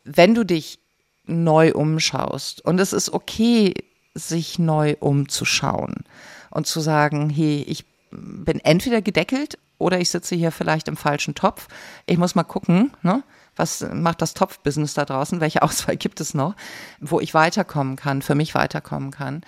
wenn 0.03 0.35
du 0.35 0.43
dich 0.43 0.79
neu 1.25 1.73
umschaust 1.73 2.65
und 2.65 2.79
es 2.79 2.91
ist 2.91 3.11
okay, 3.11 3.73
sich 4.19 4.59
neu 4.59 4.95
umzuschauen 4.99 6.03
und 6.49 6.67
zu 6.67 6.79
sagen, 6.79 7.29
hey, 7.29 7.63
ich 7.67 7.85
bin 8.11 8.59
entweder 8.59 9.01
gedeckelt 9.01 9.57
oder 9.77 9.99
ich 9.99 10.09
sitze 10.09 10.35
hier 10.35 10.51
vielleicht 10.51 10.87
im 10.87 10.97
falschen 10.97 11.35
Topf. 11.35 11.67
Ich 12.05 12.17
muss 12.17 12.35
mal 12.35 12.43
gucken, 12.43 12.91
ne? 13.01 13.23
was 13.55 13.85
macht 13.93 14.21
das 14.21 14.33
Topfbusiness 14.33 14.93
da 14.93 15.05
draußen? 15.05 15.39
Welche 15.41 15.61
Auswahl 15.61 15.97
gibt 15.97 16.21
es 16.21 16.33
noch, 16.33 16.55
wo 16.99 17.19
ich 17.19 17.33
weiterkommen 17.33 17.95
kann, 17.95 18.21
für 18.21 18.35
mich 18.35 18.55
weiterkommen 18.55 19.11
kann? 19.11 19.43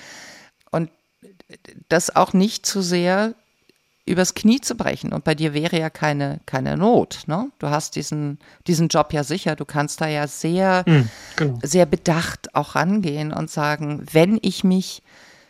Und 0.72 0.90
das 1.90 2.16
auch 2.16 2.34
nicht 2.34 2.66
zu 2.66 2.82
sehr 2.82 3.36
übers 4.06 4.34
Knie 4.34 4.62
zu 4.62 4.76
brechen. 4.76 5.14
Und 5.14 5.24
bei 5.24 5.36
dir 5.36 5.54
wäre 5.54 5.80
ja 5.80 5.90
keine, 5.90 6.40
keine 6.46 6.78
Not. 6.78 7.24
Ne? 7.28 7.52
Du 7.60 7.70
hast 7.70 7.96
diesen, 7.96 8.40
diesen 8.68 8.88
Job 8.88 9.14
ja 9.14 9.24
sicher. 9.24 9.56
Du 9.56 9.66
kannst 9.66 10.02
da 10.02 10.08
ja 10.08 10.28
sehr, 10.28 10.84
mhm, 10.88 11.10
genau. 11.36 11.60
sehr 11.62 11.86
bedacht 11.86 12.56
auch 12.56 12.76
rangehen 12.76 13.32
und 13.32 13.50
sagen, 13.50 14.06
wenn 14.12 14.40
ich 14.42 14.64
mich 14.64 15.04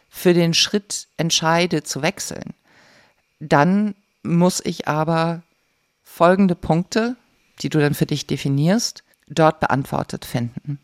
für 0.10 0.34
den 0.34 0.54
Schritt 0.54 1.08
entscheide 1.18 1.84
zu 1.84 2.02
wechseln, 2.02 2.54
dann 3.40 3.96
muss 4.24 4.62
ich 4.64 4.88
aber 4.88 5.42
folgende 6.04 6.56
Punkte, 6.56 7.16
die 7.62 7.70
du 7.70 7.80
dann 7.80 7.94
für 7.94 8.06
dich 8.06 8.28
definierst, 8.28 9.04
dort 9.28 9.62
beantwortet 9.62 10.26
finden 10.26 10.80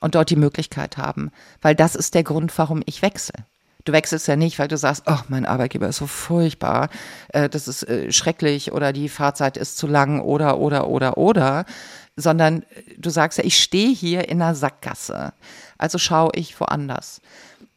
und 0.00 0.14
dort 0.14 0.30
die 0.30 0.36
Möglichkeit 0.36 0.98
haben, 0.98 1.30
weil 1.62 1.74
das 1.74 1.94
ist 1.94 2.14
der 2.14 2.24
Grund, 2.24 2.56
warum 2.58 2.82
ich 2.84 3.02
wechsle. 3.02 3.44
Du 3.84 3.92
wechselst 3.92 4.28
ja 4.28 4.36
nicht, 4.36 4.58
weil 4.58 4.68
du 4.68 4.76
sagst, 4.76 5.04
oh, 5.06 5.18
mein 5.28 5.46
Arbeitgeber 5.46 5.88
ist 5.88 5.96
so 5.96 6.06
furchtbar, 6.06 6.90
äh, 7.28 7.48
das 7.48 7.68
ist 7.68 7.82
äh, 7.84 8.12
schrecklich 8.12 8.72
oder 8.72 8.92
die 8.92 9.08
Fahrzeit 9.08 9.56
ist 9.56 9.78
zu 9.78 9.86
lang 9.86 10.20
oder, 10.20 10.58
oder, 10.58 10.88
oder, 10.88 11.16
oder, 11.16 11.64
sondern 12.16 12.64
du 12.98 13.10
sagst 13.10 13.38
ja, 13.38 13.44
ich 13.44 13.62
stehe 13.62 13.94
hier 13.94 14.28
in 14.28 14.42
einer 14.42 14.54
Sackgasse, 14.54 15.32
also 15.78 15.98
schaue 15.98 16.32
ich 16.34 16.58
woanders. 16.60 17.20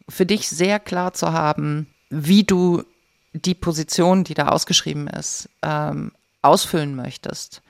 Für 0.10 0.25
dich 0.25 0.50
sehr 0.50 0.79
klar 0.79 1.13
zu 1.13 1.31
haben, 1.31 1.88
wie 2.10 2.43
du 2.43 2.83
die 3.33 3.55
Position, 3.55 4.24
die 4.24 4.33
da 4.33 4.50
ausgeschrieben 4.50 5.07
ist, 5.07 5.50
ähm, 5.62 6.12
ausfüllen 6.41 6.95
möchtest 6.95 7.62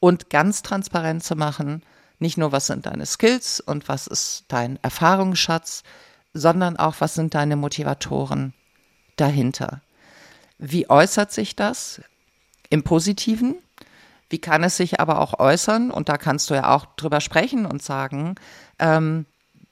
und 0.00 0.30
ganz 0.30 0.62
transparent 0.62 1.24
zu 1.24 1.36
machen, 1.36 1.82
nicht 2.18 2.38
nur, 2.38 2.52
was 2.52 2.66
sind 2.66 2.86
deine 2.86 3.06
Skills 3.06 3.60
und 3.60 3.88
was 3.88 4.06
ist 4.06 4.44
dein 4.48 4.78
Erfahrungsschatz, 4.82 5.82
sondern 6.36 6.76
auch, 6.76 6.96
was 7.00 7.14
sind 7.14 7.34
deine 7.34 7.56
Motivatoren 7.56 8.52
dahinter? 9.16 9.80
Wie 10.58 10.88
äußert 10.88 11.32
sich 11.32 11.56
das 11.56 12.00
im 12.70 12.82
Positiven? 12.82 13.56
Wie 14.28 14.38
kann 14.38 14.64
es 14.64 14.76
sich 14.76 15.00
aber 15.00 15.20
auch 15.20 15.38
äußern? 15.38 15.90
Und 15.90 16.08
da 16.08 16.18
kannst 16.18 16.50
du 16.50 16.54
ja 16.54 16.74
auch 16.74 16.86
drüber 16.96 17.20
sprechen 17.20 17.66
und 17.66 17.82
sagen, 17.82 18.34
ähm, 18.78 19.26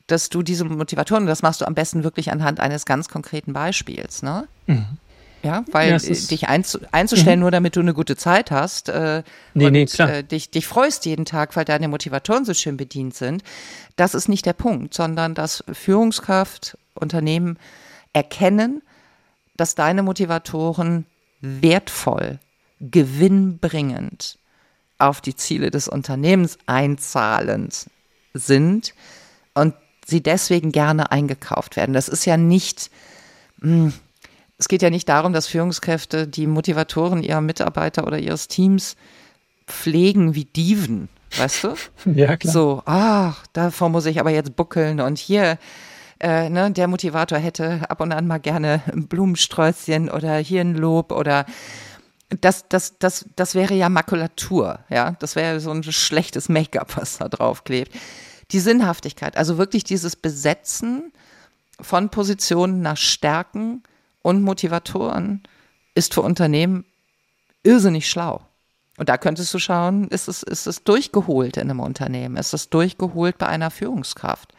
dass 0.06 0.28
du 0.28 0.42
diese 0.42 0.64
Motivatoren, 0.64 1.26
das 1.26 1.42
machst 1.42 1.60
du 1.60 1.66
am 1.66 1.74
besten 1.74 2.04
wirklich 2.04 2.30
anhand 2.30 2.60
eines 2.60 2.84
ganz 2.84 3.08
konkreten 3.08 3.52
Beispiels, 3.52 4.22
ne? 4.22 4.46
Mhm. 4.66 4.98
Ja, 5.44 5.64
weil 5.70 5.90
ja, 5.90 5.98
dich 5.98 6.48
einzu, 6.48 6.78
einzustellen, 6.90 7.38
mhm. 7.38 7.42
nur 7.42 7.50
damit 7.50 7.76
du 7.76 7.80
eine 7.80 7.92
gute 7.92 8.16
Zeit 8.16 8.50
hast 8.50 8.88
äh, 8.88 9.22
nee, 9.52 9.66
und 9.66 9.72
nee, 9.72 9.86
äh, 9.98 10.24
dich, 10.24 10.50
dich 10.50 10.66
freust 10.66 11.04
jeden 11.04 11.26
Tag, 11.26 11.54
weil 11.54 11.66
deine 11.66 11.88
Motivatoren 11.88 12.46
so 12.46 12.54
schön 12.54 12.78
bedient 12.78 13.14
sind, 13.14 13.42
das 13.96 14.14
ist 14.14 14.28
nicht 14.28 14.46
der 14.46 14.54
Punkt, 14.54 14.94
sondern 14.94 15.34
dass 15.34 15.62
Führungskraft, 15.70 16.78
Unternehmen 16.94 17.58
erkennen, 18.14 18.82
dass 19.56 19.74
deine 19.74 20.02
Motivatoren 20.02 21.04
wertvoll, 21.40 22.38
gewinnbringend 22.80 24.38
auf 24.98 25.20
die 25.20 25.36
Ziele 25.36 25.70
des 25.70 25.88
Unternehmens 25.88 26.58
einzahlend 26.66 27.86
sind 28.32 28.94
und 29.54 29.74
sie 30.06 30.22
deswegen 30.22 30.72
gerne 30.72 31.12
eingekauft 31.12 31.76
werden. 31.76 31.92
Das 31.92 32.08
ist 32.08 32.24
ja 32.24 32.36
nicht, 32.36 32.90
mh, 33.60 33.70
hm, 33.70 33.92
es 34.58 34.68
geht 34.68 34.82
ja 34.82 34.90
nicht 34.90 35.08
darum, 35.08 35.32
dass 35.32 35.46
Führungskräfte 35.46 36.28
die 36.28 36.46
Motivatoren 36.46 37.22
ihrer 37.22 37.40
Mitarbeiter 37.40 38.06
oder 38.06 38.18
ihres 38.18 38.48
Teams 38.48 38.96
pflegen 39.66 40.34
wie 40.34 40.44
Diven, 40.44 41.08
weißt 41.36 41.64
du? 41.64 41.74
Ja, 42.14 42.36
klar. 42.36 42.52
So, 42.52 42.82
ach, 42.84 43.46
davor 43.52 43.88
muss 43.88 44.06
ich 44.06 44.20
aber 44.20 44.30
jetzt 44.30 44.56
buckeln 44.56 45.00
und 45.00 45.18
hier, 45.18 45.58
äh, 46.20 46.48
ne, 46.50 46.70
der 46.70 46.86
Motivator 46.86 47.38
hätte 47.38 47.80
ab 47.88 48.00
und 48.00 48.12
an 48.12 48.26
mal 48.26 48.38
gerne 48.38 48.82
ein 48.92 49.08
Blumensträußchen 49.08 50.10
oder 50.10 50.36
hier 50.36 50.60
ein 50.60 50.74
Lob 50.74 51.12
oder 51.12 51.46
das, 52.40 52.68
das, 52.68 52.98
das, 52.98 53.26
das 53.36 53.54
wäre 53.54 53.74
ja 53.74 53.88
Makulatur, 53.88 54.80
ja. 54.88 55.16
Das 55.18 55.36
wäre 55.36 55.60
so 55.60 55.70
ein 55.70 55.82
schlechtes 55.82 56.48
Make-up, 56.48 56.96
was 56.96 57.18
da 57.18 57.28
drauf 57.28 57.64
klebt. 57.64 57.92
Die 58.50 58.60
Sinnhaftigkeit, 58.60 59.36
also 59.36 59.58
wirklich 59.58 59.84
dieses 59.84 60.16
Besetzen 60.16 61.12
von 61.80 62.10
Positionen 62.10 62.82
nach 62.82 62.96
Stärken, 62.96 63.82
und 64.24 64.42
Motivatoren 64.42 65.42
ist 65.94 66.14
für 66.14 66.22
Unternehmen 66.22 66.86
irrsinnig 67.62 68.08
schlau. 68.08 68.40
Und 68.96 69.08
da 69.08 69.18
könntest 69.18 69.52
du 69.52 69.58
schauen, 69.58 70.08
ist 70.08 70.28
es, 70.28 70.42
ist 70.42 70.66
es 70.66 70.82
durchgeholt 70.82 71.58
in 71.58 71.70
einem 71.70 71.80
Unternehmen? 71.80 72.36
Ist 72.36 72.54
es 72.54 72.70
durchgeholt 72.70 73.36
bei 73.38 73.46
einer 73.46 73.70
Führungskraft? 73.70 74.52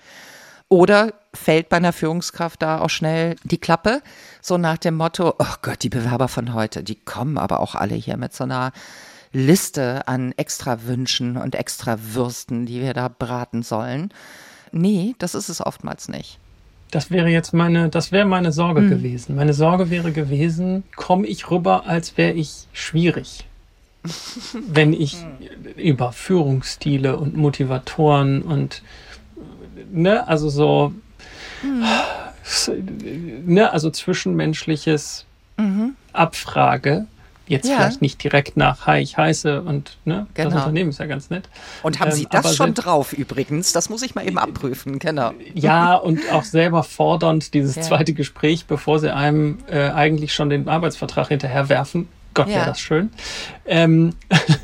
Oder 0.69 1.13
fällt 1.33 1.69
bei 1.69 1.77
einer 1.77 1.93
Führungskraft 1.93 2.61
da 2.61 2.79
auch 2.79 2.89
schnell 2.89 3.37
die 3.43 3.57
Klappe, 3.57 4.03
so 4.41 4.57
nach 4.57 4.77
dem 4.77 4.95
Motto, 4.95 5.33
oh 5.39 5.55
Gott, 5.61 5.81
die 5.81 5.89
Bewerber 5.89 6.27
von 6.27 6.53
heute, 6.53 6.83
die 6.83 6.95
kommen 6.95 7.37
aber 7.37 7.59
auch 7.59 7.73
alle 7.73 7.95
hier 7.95 8.17
mit 8.17 8.33
so 8.33 8.43
einer 8.43 8.71
Liste 9.31 10.07
an 10.07 10.31
extra 10.33 10.83
Wünschen 10.83 11.37
und 11.37 11.55
extra 11.55 11.97
Würsten, 11.99 12.65
die 12.65 12.81
wir 12.81 12.93
da 12.93 13.07
braten 13.07 13.63
sollen. 13.63 14.13
Nee, 14.71 15.15
das 15.17 15.33
ist 15.33 15.49
es 15.49 15.59
oftmals 15.61 16.07
nicht. 16.07 16.39
Das 16.91 17.11
wäre 17.11 17.29
jetzt 17.29 17.53
meine, 17.53 17.89
das 17.89 18.11
wäre 18.11 18.25
meine 18.25 18.51
Sorge 18.51 18.81
hm. 18.81 18.89
gewesen. 18.89 19.35
Meine 19.35 19.53
Sorge 19.53 19.89
wäre 19.89 20.11
gewesen, 20.11 20.83
komme 20.95 21.27
ich 21.27 21.49
rüber, 21.51 21.87
als 21.87 22.17
wäre 22.17 22.33
ich 22.33 22.67
schwierig. 22.73 23.45
wenn 24.67 24.93
ich 24.93 25.17
über 25.77 26.11
Führungsstile 26.11 27.17
und 27.17 27.35
Motivatoren 27.35 28.41
und 28.41 28.81
ne, 29.91 30.27
also 30.27 30.49
so 30.49 30.93
hm. 31.61 31.83
ne, 33.45 33.71
also 33.71 33.89
zwischenmenschliches 33.89 35.25
mhm. 35.57 35.95
Abfrage, 36.13 37.07
Jetzt 37.47 37.67
ja. 37.67 37.75
vielleicht 37.77 38.01
nicht 38.01 38.23
direkt 38.23 38.57
nach 38.57 38.87
Hi, 38.87 38.99
ich 39.01 39.17
heiße 39.17 39.61
und 39.61 39.97
ne, 40.05 40.25
genau. 40.33 40.49
das 40.49 40.59
Unternehmen 40.59 40.89
ist 40.89 40.99
ja 40.99 41.05
ganz 41.05 41.29
nett. 41.29 41.47
Und 41.83 41.99
haben 41.99 42.11
Sie 42.11 42.23
ähm, 42.23 42.29
das 42.31 42.55
schon 42.55 42.73
drauf 42.73 43.13
übrigens? 43.13 43.71
Das 43.71 43.89
muss 43.89 44.01
ich 44.01 44.15
mal 44.15 44.25
eben 44.25 44.39
abprüfen, 44.39 44.97
genau. 44.97 45.31
Ja, 45.53 45.95
und 45.95 46.19
auch 46.31 46.43
selber 46.43 46.81
fordernd 46.83 47.53
dieses 47.53 47.75
ja. 47.75 47.83
zweite 47.83 48.13
Gespräch, 48.13 48.65
bevor 48.65 48.99
Sie 48.99 49.13
einem 49.13 49.59
äh, 49.69 49.89
eigentlich 49.89 50.33
schon 50.33 50.49
den 50.49 50.67
Arbeitsvertrag 50.67 51.27
hinterherwerfen. 51.27 52.07
Gott, 52.33 52.47
ja. 52.47 52.55
wäre 52.55 52.65
das 52.65 52.79
schön. 52.79 53.11
Ähm, 53.65 54.13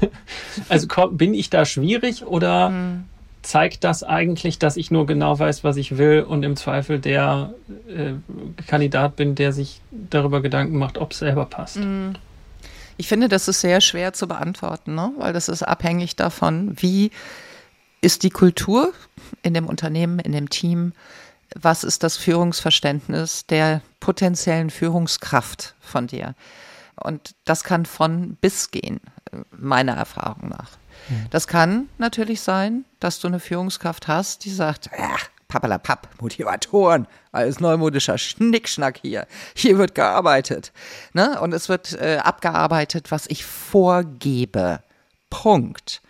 also 0.70 0.88
bin 1.12 1.34
ich 1.36 1.52
da 1.52 1.66
schwierig 1.66 2.26
oder 2.26 2.70
hm. 2.70 3.04
zeigt 3.44 3.84
das 3.84 4.04
eigentlich, 4.04 4.58
dass 4.58 4.76
ich 4.76 4.90
nur 4.90 5.06
genau 5.06 5.38
weiß, 5.38 5.64
was 5.64 5.78
ich 5.78 5.98
will 6.00 6.26
und 6.28 6.42
im 6.44 6.56
Zweifel 6.56 7.00
der 7.00 7.54
äh, 7.88 8.14
Kandidat 8.66 9.16
bin, 9.16 9.36
der 9.36 9.54
sich 9.54 9.82
darüber 9.92 10.42
Gedanken 10.42 10.78
macht, 10.80 10.98
ob 10.98 11.12
es 11.12 11.20
selber 11.20 11.46
passt? 11.46 11.78
Hm. 11.78 12.16
Ich 13.02 13.08
finde, 13.08 13.30
das 13.30 13.48
ist 13.48 13.62
sehr 13.62 13.82
schwer 13.82 14.14
zu 14.14 14.28
beantworten, 14.28 14.94
ne? 14.94 15.12
weil 15.18 15.34
das 15.34 15.50
ist 15.50 15.64
abhängig 15.64 16.18
davon, 16.18 16.80
wie 16.80 17.10
ist 18.00 18.22
die 18.22 18.30
Kultur 18.30 18.94
in 19.42 19.56
dem 19.56 19.66
Unternehmen, 19.66 20.20
in 20.20 20.34
dem 20.34 20.52
Team, 20.52 20.94
was 21.56 21.84
ist 21.84 22.04
das 22.04 22.18
Führungsverständnis 22.18 23.48
der 23.48 23.82
potenziellen 24.00 24.70
Führungskraft 24.70 25.74
von 25.80 26.06
dir. 26.06 26.36
Und 26.96 27.34
das 27.44 27.64
kann 27.64 27.88
von 27.88 28.36
bis 28.40 28.70
gehen, 28.70 29.00
meiner 29.50 29.94
Erfahrung 29.94 30.50
nach. 30.50 30.78
Mhm. 31.10 31.26
Das 31.32 31.48
kann 31.48 31.90
natürlich 31.98 32.42
sein, 32.42 32.86
dass 33.00 33.20
du 33.20 33.30
eine 33.30 33.40
Führungskraft 33.40 34.08
hast, 34.08 34.46
die 34.46 34.52
sagt, 34.52 34.92
ja, 34.96 35.16
Pappalapapp, 35.52 36.08
Motivatoren, 36.22 37.08
alles 37.34 37.60
neumodischer 37.60 38.18
Schnickschnack 38.18 39.00
hier. 39.02 39.28
Hier 39.54 39.78
wird 39.78 39.96
gearbeitet. 39.96 40.72
Ne? 41.12 41.42
Und 41.42 41.54
es 41.54 41.68
wird 41.68 41.94
äh, 42.00 42.20
abgearbeitet, 42.24 43.12
was 43.12 43.28
ich 43.28 43.44
vorgebe. 43.44 44.80
Punkt. 45.30 46.02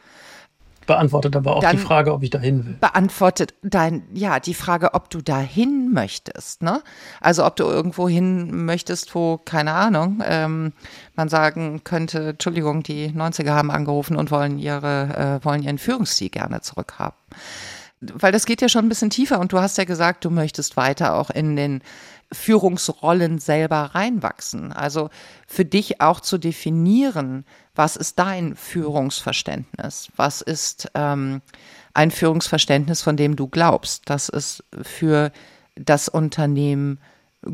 Beantwortet 0.85 1.35
aber 1.35 1.55
auch 1.55 1.61
Dann 1.61 1.77
die 1.77 1.81
Frage, 1.81 2.13
ob 2.13 2.21
ich 2.21 2.29
dahin 2.29 2.65
will. 2.65 2.73
Beantwortet 2.79 3.55
dein, 3.63 4.03
ja, 4.13 4.39
die 4.39 4.53
Frage, 4.53 4.93
ob 4.93 5.09
du 5.09 5.21
dahin 5.21 5.91
möchtest, 5.91 6.61
ne? 6.61 6.83
Also 7.19 7.45
ob 7.45 7.55
du 7.55 7.63
irgendwo 7.63 8.07
hin 8.09 8.65
möchtest, 8.65 9.15
wo, 9.15 9.37
keine 9.37 9.73
Ahnung, 9.73 10.21
ähm, 10.23 10.73
man 11.15 11.29
sagen 11.29 11.83
könnte, 11.83 12.29
Entschuldigung, 12.29 12.83
die 12.83 13.09
90er 13.09 13.51
haben 13.51 13.71
angerufen 13.71 14.17
und 14.17 14.29
wollen 14.29 14.59
ihre, 14.59 15.39
äh, 15.41 15.45
wollen 15.45 15.63
ihren 15.63 15.77
Führungsstil 15.79 16.29
gerne 16.29 16.61
zurückhaben 16.61 17.17
weil 18.01 18.31
das 18.31 18.45
geht 18.45 18.61
ja 18.61 18.69
schon 18.69 18.85
ein 18.85 18.89
bisschen 18.89 19.11
tiefer 19.11 19.39
und 19.39 19.53
du 19.53 19.59
hast 19.59 19.77
ja 19.77 19.83
gesagt, 19.83 20.25
du 20.25 20.29
möchtest 20.29 20.75
weiter 20.75 21.15
auch 21.15 21.29
in 21.29 21.55
den 21.55 21.81
Führungsrollen 22.31 23.39
selber 23.39 23.91
reinwachsen. 23.93 24.71
Also 24.71 25.09
für 25.47 25.65
dich 25.65 26.01
auch 26.01 26.19
zu 26.19 26.37
definieren, 26.37 27.45
was 27.75 27.95
ist 27.95 28.17
dein 28.19 28.55
Führungsverständnis? 28.55 30.09
Was 30.15 30.41
ist 30.41 30.89
ähm, 30.95 31.41
ein 31.93 32.09
Führungsverständnis, 32.09 33.01
von 33.01 33.17
dem 33.17 33.35
du 33.35 33.47
glaubst, 33.47 34.09
dass 34.09 34.29
es 34.29 34.63
für 34.81 35.31
das 35.75 36.09
Unternehmen 36.09 36.99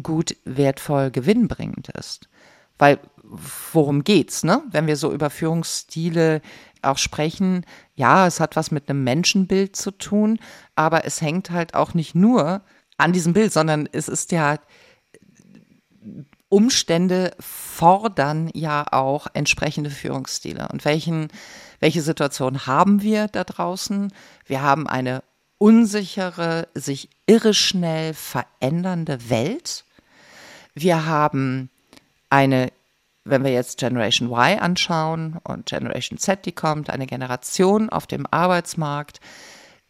gut, 0.01 0.35
wertvoll, 0.45 1.11
gewinnbringend 1.11 1.89
ist? 1.89 2.29
Weil 2.77 2.99
worum 3.29 4.03
geht's, 4.03 4.43
ne? 4.43 4.63
Wenn 4.71 4.87
wir 4.87 4.95
so 4.95 5.11
über 5.11 5.29
Führungsstile 5.29 6.41
auch 6.81 6.97
sprechen, 6.97 7.65
ja, 7.95 8.27
es 8.27 8.39
hat 8.39 8.55
was 8.55 8.71
mit 8.71 8.89
einem 8.89 9.03
Menschenbild 9.03 9.75
zu 9.75 9.91
tun, 9.91 10.39
aber 10.75 11.05
es 11.05 11.21
hängt 11.21 11.49
halt 11.51 11.73
auch 11.73 11.93
nicht 11.93 12.15
nur 12.15 12.61
an 12.97 13.13
diesem 13.13 13.33
Bild, 13.33 13.53
sondern 13.53 13.87
es 13.91 14.07
ist 14.07 14.31
ja 14.31 14.57
Umstände 16.49 17.31
fordern 17.39 18.49
ja 18.53 18.85
auch 18.91 19.27
entsprechende 19.33 19.89
Führungsstile. 19.89 20.69
Und 20.71 20.85
welchen, 20.85 21.27
welche 21.79 22.01
Situation 22.01 22.65
haben 22.65 23.01
wir 23.01 23.27
da 23.27 23.43
draußen? 23.43 24.13
Wir 24.45 24.61
haben 24.61 24.87
eine 24.87 25.23
unsichere, 25.57 26.67
sich 26.73 27.09
irreschnell 27.25 28.13
verändernde 28.13 29.29
Welt. 29.29 29.83
Wir 30.73 31.05
haben 31.05 31.69
eine 32.29 32.71
wenn 33.29 33.43
wir 33.43 33.51
jetzt 33.51 33.79
Generation 33.79 34.29
Y 34.29 34.59
anschauen 34.59 35.37
und 35.43 35.67
Generation 35.67 36.17
Z, 36.17 36.45
die 36.45 36.51
kommt, 36.51 36.89
eine 36.89 37.07
Generation 37.07 37.89
auf 37.89 38.07
dem 38.07 38.25
Arbeitsmarkt, 38.29 39.19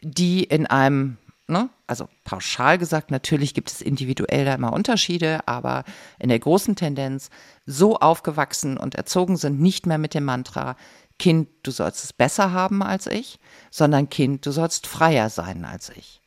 die 0.02 0.43
in 0.43 0.65
einem, 0.67 1.17
ne, 1.47 1.69
also 1.88 2.08
pauschal 2.23 2.78
gesagt, 2.78 3.12
natürlich 3.12 3.54
gibt 3.54 3.71
es 3.71 3.82
individuell 3.82 4.45
da 4.45 4.56
immer 4.56 4.73
Unterschiede, 4.73 5.39
aber 5.47 5.84
in 6.19 6.30
der 6.30 6.39
großen 6.39 6.76
Tendenz 6.76 7.30
so 7.65 7.97
aufgewachsen 7.97 8.78
und 8.78 8.95
erzogen 8.95 9.38
sind, 9.38 9.60
nicht 9.60 9.86
mehr 9.86 9.97
mit 9.97 10.13
dem 10.13 10.26
Mantra, 10.26 10.76
Kind, 11.19 11.50
du 11.63 11.71
sollst 11.71 12.04
es 12.04 12.13
besser 12.13 12.52
haben 12.52 12.84
als 12.84 13.08
ich, 13.08 13.39
sondern 13.71 14.10
Kind, 14.10 14.45
du 14.45 14.52
sollst 14.52 14.86
freier 14.86 15.30
sein 15.30 15.65
als 15.65 15.89
ich. 15.89 16.21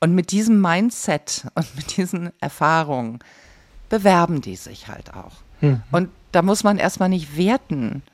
Und 0.00 0.14
mit 0.14 0.32
diesem 0.32 0.60
Mindset 0.60 1.46
und 1.54 1.76
mit 1.76 1.96
diesen 1.96 2.30
Erfahrungen 2.40 3.20
bewerben 3.88 4.40
die 4.40 4.56
sich 4.56 4.88
halt 4.88 5.14
auch. 5.14 5.32
Mhm. 5.60 5.82
Und 5.90 6.10
da 6.38 6.42
muss 6.42 6.62
man 6.62 6.78
erstmal 6.78 7.08
nicht 7.08 7.36
werten, 7.36 8.04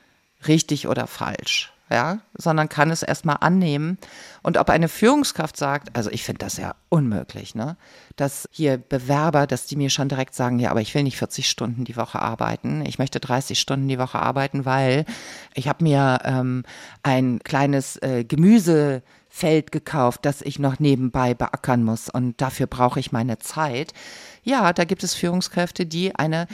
richtig 0.47 0.87
oder 0.87 1.05
falsch, 1.05 1.71
ja, 1.91 2.21
sondern 2.33 2.69
kann 2.69 2.89
es 2.89 3.03
erstmal 3.03 3.37
annehmen. 3.41 3.99
Und 4.41 4.57
ob 4.57 4.71
eine 4.71 4.87
Führungskraft 4.87 5.55
sagt, 5.55 5.95
also 5.95 6.09
ich 6.09 6.23
finde 6.23 6.39
das 6.39 6.57
ja 6.57 6.73
unmöglich, 6.89 7.53
ne, 7.53 7.77
dass 8.15 8.49
hier 8.51 8.79
Bewerber, 8.79 9.45
dass 9.45 9.67
die 9.67 9.75
mir 9.75 9.91
schon 9.91 10.09
direkt 10.09 10.33
sagen, 10.33 10.57
ja, 10.57 10.71
aber 10.71 10.81
ich 10.81 10.95
will 10.95 11.03
nicht 11.03 11.19
40 11.19 11.47
Stunden 11.47 11.85
die 11.85 11.97
Woche 11.97 12.19
arbeiten, 12.19 12.83
ich 12.83 12.97
möchte 12.97 13.19
30 13.19 13.59
Stunden 13.59 13.87
die 13.87 13.99
Woche 13.99 14.17
arbeiten, 14.17 14.65
weil 14.65 15.05
ich 15.53 15.67
habe 15.67 15.83
mir 15.83 16.21
ähm, 16.23 16.63
ein 17.03 17.41
kleines 17.43 17.97
äh, 17.97 18.23
Gemüse 18.23 19.03
Feld 19.29 19.71
gekauft, 19.71 20.25
das 20.25 20.41
ich 20.41 20.57
noch 20.57 20.79
nebenbei 20.79 21.35
beackern 21.35 21.83
muss 21.83 22.09
und 22.09 22.41
dafür 22.41 22.65
brauche 22.65 22.99
ich 22.99 23.11
meine 23.11 23.37
Zeit. 23.37 23.93
Ja, 24.41 24.73
da 24.73 24.83
gibt 24.83 25.03
es 25.03 25.13
Führungskräfte, 25.13 25.85
die 25.85 26.15
eine 26.15 26.47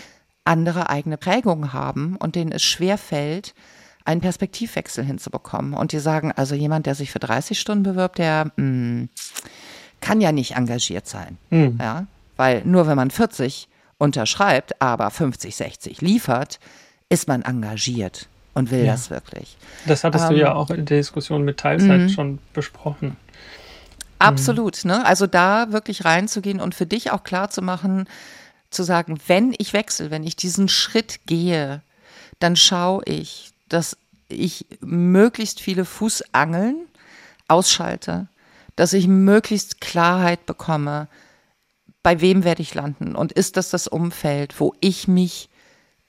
andere 0.46 0.90
eigene 0.90 1.18
Prägungen 1.18 1.74
haben 1.74 2.16
und 2.18 2.36
denen 2.36 2.52
es 2.52 2.64
schwer 2.64 2.98
fällt, 2.98 3.54
einen 4.06 4.22
Perspektivwechsel 4.22 5.04
hinzubekommen. 5.04 5.74
Und 5.74 5.92
die 5.92 6.00
sagen, 6.00 6.32
also 6.32 6.56
jemand, 6.56 6.86
der 6.86 6.96
sich 6.96 7.12
für 7.12 7.20
30 7.20 7.60
Stunden 7.60 7.84
bewirbt, 7.84 8.18
der 8.18 8.46
mh, 8.46 8.52
hm, 8.56 9.10
kann 10.00 10.22
ja 10.22 10.32
nicht 10.32 10.56
engagiert 10.56 11.08
sein. 11.08 11.38
Mhm. 11.52 11.78
Ja? 11.80 12.08
Weil 12.36 12.64
nur 12.66 12.88
wenn 12.88 12.96
man 12.96 13.12
40 13.12 13.70
unterschreibt, 14.00 14.82
aber 14.82 15.12
50, 15.12 15.56
60 15.56 16.02
liefert, 16.02 16.60
ist 17.10 17.28
man 17.28 17.44
engagiert 17.44 18.28
und 18.54 18.72
will 18.72 18.84
ja. 18.84 18.94
das 18.94 19.12
wirklich. 19.12 19.58
Das 19.86 20.04
hattest 20.04 20.26
ähm, 20.26 20.32
du 20.32 20.40
ja 20.40 20.56
auch 20.56 20.72
in 20.72 20.86
der 20.86 20.98
Diskussion 20.98 21.44
mit 21.44 21.58
Teilzeit 21.58 22.02
mhm. 22.02 22.10
schon 22.10 22.40
besprochen. 22.54 23.16
Absolut, 24.18 24.86
ne? 24.86 25.06
Also 25.06 25.26
da 25.28 25.72
wirklich 25.72 26.06
reinzugehen 26.06 26.60
und 26.60 26.76
für 26.76 26.86
dich 26.86 27.12
auch 27.12 27.24
klar 27.24 27.50
zu 27.50 27.62
machen, 27.62 28.08
zu 28.72 28.84
sagen, 28.84 29.20
wenn 29.28 29.54
ich 29.58 29.74
wechsle, 29.74 30.10
wenn 30.10 30.24
ich 30.24 30.36
diesen 30.36 30.68
Schritt 30.68 31.26
gehe, 31.26 31.82
dann 32.40 32.56
schaue 32.56 33.04
ich, 33.06 33.52
dass 33.70 33.98
ich 34.28 34.66
möglichst 34.80 35.60
viele 35.60 35.86
Fußangeln 35.86 36.88
ausschalte, 37.48 38.28
dass 38.76 38.94
ich 38.94 39.08
möglichst 39.08 39.82
Klarheit 39.82 40.46
bekomme, 40.46 41.08
bei 42.02 42.22
wem 42.22 42.44
werde 42.44 42.62
ich 42.62 42.74
landen 42.74 43.16
und 43.16 43.32
ist 43.32 43.58
das 43.58 43.70
das 43.70 43.88
Umfeld, 43.88 44.60
wo 44.60 44.74
ich 44.80 45.08
mich 45.08 45.50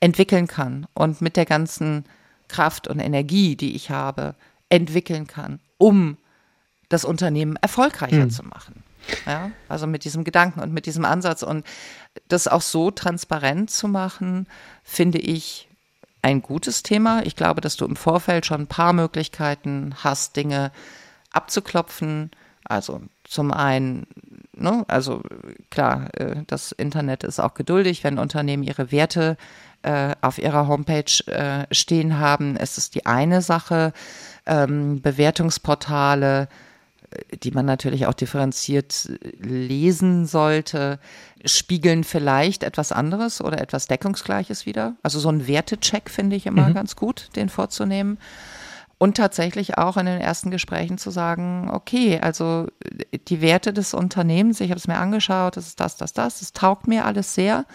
entwickeln 0.01 0.46
kann 0.46 0.87
und 0.94 1.20
mit 1.20 1.37
der 1.37 1.44
ganzen 1.44 2.05
Kraft 2.48 2.88
und 2.88 2.98
Energie, 2.98 3.57
die 3.57 3.75
ich 3.75 3.90
habe, 3.90 4.35
entwickeln 4.68 5.27
kann, 5.27 5.61
um 5.79 6.16
das 6.88 7.05
Unternehmen 7.05 7.57
erfolgreicher 7.57 8.25
mhm. 8.25 8.31
zu 8.31 8.42
machen. 8.42 8.83
Ja, 9.27 9.51
also 9.69 9.87
mit 9.87 10.05
diesem 10.05 10.25
Gedanken 10.25 10.61
und 10.61 10.73
mit 10.73 10.87
diesem 10.87 11.05
Ansatz 11.05 11.43
und 11.43 11.67
das 12.29 12.49
auch 12.49 12.62
so 12.62 12.91
transparent 12.91 13.71
zu 13.71 13.88
machen, 13.88 14.47
finde 14.85 15.19
ich 15.19 15.69
ein 16.23 16.43
gutes 16.43 16.83
Thema. 16.83 17.23
Ich 17.25 17.37
glaube, 17.37 17.61
dass 17.61 17.77
du 17.77 17.85
im 17.85 17.97
Vorfeld 17.97 18.47
schon 18.47 18.62
ein 18.62 18.67
paar 18.67 18.93
Möglichkeiten 18.93 19.95
hast, 20.03 20.37
Dinge 20.37 20.71
abzuklopfen. 21.33 22.31
Also 22.65 23.01
zum 23.25 23.51
einen 23.51 24.07
ne, 24.55 24.85
also 24.88 25.23
klar, 25.71 26.09
äh, 26.15 26.37
das 26.47 26.73
Internet 26.73 27.25
ist 27.25 27.41
auch 27.41 27.55
geduldig, 27.55 28.05
wenn 28.05 28.19
Unternehmen 28.19 28.62
ihre 28.62 28.93
Werte 28.93 29.37
äh, 29.83 30.15
auf 30.21 30.38
ihrer 30.38 30.69
Homepage 30.69 31.27
äh, 31.27 31.67
stehen 31.75 32.19
haben. 32.19 32.57
Es 32.57 32.79
ist 32.79 32.95
die 32.95 33.07
eine 33.07 33.43
Sache, 33.43 33.93
ähm, 34.47 35.01
Bewertungsportale, 35.03 36.49
die 37.42 37.51
man 37.51 37.66
natürlich 37.66 38.07
auch 38.07 38.14
differenziert 38.14 39.11
lesen 39.38 40.27
sollte, 40.27 40.98
spiegeln 41.44 42.05
vielleicht 42.05 42.62
etwas 42.62 42.92
anderes 42.92 43.40
oder 43.40 43.61
etwas 43.61 43.87
Deckungsgleiches 43.87 44.66
wieder. 44.66 44.96
Also 45.03 45.18
so 45.18 45.29
ein 45.29 45.46
Wertecheck 45.46 46.11
finde 46.11 46.37
ich 46.37 46.46
immer 46.46 46.68
mhm. 46.68 46.75
ganz 46.75 46.96
gut, 46.96 47.29
den 47.37 47.48
vorzunehmen. 47.48 48.18
Und 49.03 49.16
tatsächlich 49.16 49.79
auch 49.79 49.96
in 49.96 50.07
den 50.07 50.20
ersten 50.20 50.53
Gesprächen 50.53 50.96
zu 50.96 51.11
sagen, 51.11 51.68
okay, 51.72 52.20
also 52.20 52.68
die 53.27 53.40
Werte 53.40 53.72
des 53.72 53.94
Unternehmens, 53.94 54.61
ich 54.61 54.70
habe 54.70 54.79
es 54.79 54.87
mir 54.87 54.98
angeschaut, 54.98 55.57
das 55.57 55.66
ist 55.66 55.81
das, 55.81 55.96
das, 55.96 56.12
das, 56.12 56.38
das 56.38 56.53
taugt 56.53 56.87
mir 56.87 57.05
alles 57.05 57.35
sehr, 57.35 57.66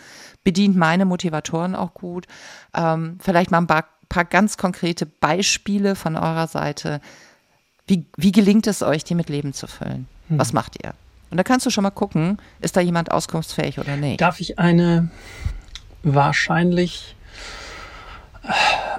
bedient 0.46 0.78
meine 0.78 1.04
Motivatoren 1.04 1.76
auch 1.76 1.94
gut. 1.94 2.28
Ähm, 2.74 3.18
vielleicht 3.20 3.52
mal 3.52 3.58
ein 3.58 3.68
paar, 3.68 3.84
paar, 4.08 4.24
ganz 4.24 4.56
konkrete 4.56 5.06
Beispiele 5.06 5.96
von 5.96 6.16
eurer 6.16 6.48
Seite. 6.48 7.02
Wie, 7.88 8.06
wie 8.18 8.32
gelingt 8.32 8.68
es 8.68 8.84
euch, 8.84 9.04
die 9.04 9.16
mit 9.16 9.30
Leben 9.30 9.54
zu 9.54 9.68
füllen? 9.68 10.08
Hm. 10.28 10.40
Was 10.40 10.54
macht 10.54 10.84
ihr? 10.84 10.94
Und 11.30 11.38
da 11.38 11.44
kannst 11.44 11.66
du 11.66 11.70
schon 11.70 11.84
mal 11.84 11.92
gucken, 11.92 12.38
ist 12.62 12.78
da 12.78 12.82
jemand 12.82 13.12
auskunftsfähig 13.12 13.80
oder 13.80 13.98
nicht. 13.98 14.22
Darf 14.22 14.40
ich 14.40 14.60
eine 14.60 15.10
wahrscheinlich 16.04 17.16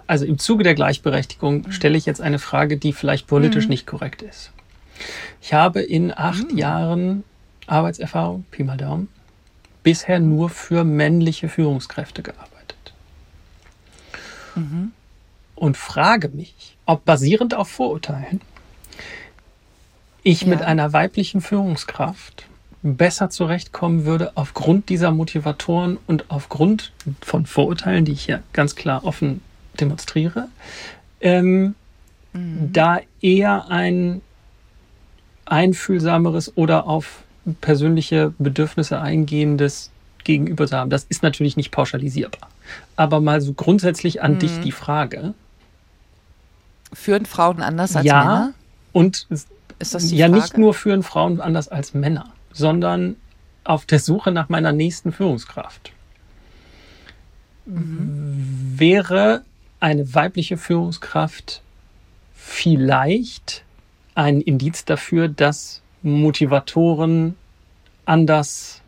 also 0.07 0.25
im 0.25 0.39
Zuge 0.39 0.65
der 0.65 0.75
Gleichberechtigung 0.75 1.63
mhm. 1.63 1.73
stelle 1.73 1.99
ich 1.99 2.07
jetzt 2.07 2.21
eine 2.21 2.39
Frage, 2.39 2.77
die 2.77 2.93
vielleicht 2.93 3.27
politisch 3.27 3.65
mhm. 3.65 3.71
nicht 3.71 3.87
korrekt 3.87 4.23
ist. 4.23 4.51
Ich 5.41 5.55
habe 5.55 5.81
in 5.81 6.17
acht 6.17 6.53
mhm. 6.53 6.59
Jahren 6.59 7.25
Arbeitserfahrung, 7.67 8.45
Pi 8.51 8.65
mal 8.65 8.77
Daumen, 8.77 9.09
bisher 9.83 10.19
nur 10.19 10.51
für 10.51 10.85
männliche 10.85 11.49
Führungskräfte 11.49 12.23
gearbeitet. 12.23 12.95
Mhm. 14.55 14.93
Und 15.55 15.77
frage 15.77 16.29
mich, 16.29 16.77
ob 16.87 17.05
basierend 17.05 17.55
auf 17.55 17.69
Vorurteilen 17.69 18.41
ich 20.23 20.43
ja. 20.43 20.49
mit 20.49 20.63
einer 20.63 20.93
weiblichen 20.93 21.41
Führungskraft 21.41 22.47
besser 22.83 23.29
zurechtkommen 23.31 24.05
würde 24.05 24.33
aufgrund 24.37 24.89
dieser 24.89 25.11
Motivatoren 25.11 25.99
und 26.07 26.31
aufgrund 26.31 26.93
von 27.21 27.47
Vorurteilen, 27.47 28.05
die 28.05 28.13
ich 28.13 28.25
hier 28.25 28.43
ganz 28.53 28.77
klar 28.77 29.05
offen 29.05 29.41
demonstriere, 29.81 30.49
ähm, 31.21 31.75
mhm. 32.33 32.73
da 32.73 33.01
eher 33.21 33.69
ein 33.71 34.21
einfühlsameres 35.45 36.57
oder 36.57 36.87
auf 36.87 37.23
persönliche 37.61 38.35
Bedürfnisse 38.39 39.01
eingehendes 39.01 39.91
Gegenüber 40.25 40.67
zu 40.67 40.77
haben. 40.77 40.91
Das 40.91 41.05
ist 41.09 41.23
natürlich 41.23 41.57
nicht 41.57 41.71
pauschalisierbar. 41.71 42.49
Aber 42.97 43.21
mal 43.21 43.41
so 43.41 43.55
grundsätzlich 43.55 44.23
an 44.23 44.35
mhm. 44.35 44.39
dich 44.41 44.61
die 44.61 44.73
Frage. 44.73 45.33
Führen 46.93 47.27
Frauen 47.27 47.63
anders 47.63 47.97
als 47.97 48.05
ja, 48.05 48.19
Männer? 48.19 48.55
Und 48.93 49.27
ist 49.79 49.95
das 49.95 50.09
die 50.09 50.17
ja, 50.17 50.27
Frage? 50.27 50.41
nicht 50.41 50.59
nur 50.59 50.75
führen 50.75 51.03
Frauen 51.03 51.41
anders 51.41 51.69
als 51.69 51.95
Männer, 51.95 52.33
sondern 52.53 53.17
auf 53.65 53.87
der 53.87 53.99
Suche 53.99 54.33
nach 54.33 54.49
meiner 54.49 54.73
nächsten 54.73 55.13
Führungskraft. 55.13 55.93
Mhm. 57.67 58.75
Wäre 58.77 59.43
eine 59.81 60.15
weibliche 60.15 60.57
Führungskraft 60.57 61.63
vielleicht 62.35 63.65
ein 64.15 64.41
Indiz 64.41 64.85
dafür, 64.85 65.29
dass 65.29 65.83
Motivatoren 66.03 67.37
anders, 68.05 68.81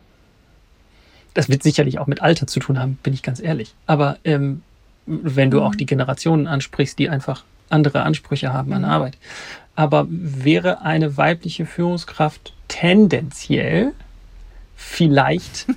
das 1.33 1.47
wird 1.47 1.63
sicherlich 1.63 1.99
auch 1.99 2.07
mit 2.07 2.21
Alter 2.21 2.47
zu 2.47 2.59
tun 2.59 2.79
haben, 2.79 2.97
bin 3.03 3.13
ich 3.13 3.23
ganz 3.23 3.39
ehrlich. 3.39 3.75
Aber 3.85 4.17
ähm, 4.23 4.63
wenn 5.05 5.51
du 5.51 5.59
mhm. 5.59 5.63
auch 5.63 5.75
die 5.75 5.85
Generationen 5.85 6.47
ansprichst, 6.47 6.97
die 6.99 7.09
einfach 7.09 7.45
andere 7.69 8.03
Ansprüche 8.03 8.51
haben 8.51 8.73
an 8.73 8.81
mhm. 8.81 8.89
Arbeit. 8.89 9.17
Aber 9.75 10.05
wäre 10.09 10.81
eine 10.81 11.17
weibliche 11.17 11.65
Führungskraft 11.65 12.53
tendenziell 12.67 13.93
vielleicht 14.75 15.67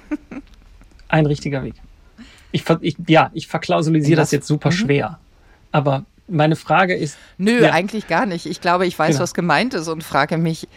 ein 1.09 1.27
richtiger 1.27 1.63
Weg? 1.63 1.75
Ich, 2.53 2.65
ich, 2.81 2.97
ja, 3.09 3.31
ich 3.35 3.49
verklausulisiere 3.49 4.17
das 4.17 4.31
jetzt 4.31 4.47
super 4.47 4.71
mhm. 4.71 4.75
schwer. 4.75 5.19
Aber 5.73 6.05
meine 6.29 6.57
Frage 6.57 6.95
ist. 6.95 7.19
Nö, 7.37 7.63
ja. 7.63 7.73
eigentlich 7.73 8.07
gar 8.07 8.27
nicht. 8.27 8.47
Ich 8.47 8.61
glaube, 8.61 8.87
ich 8.87 8.99
weiß, 8.99 9.17
genau. 9.17 9.23
was 9.23 9.35
gemeint 9.35 9.75
ist 9.75 9.89
und 9.89 10.03
frage 10.03 10.39
mich, 10.39 10.69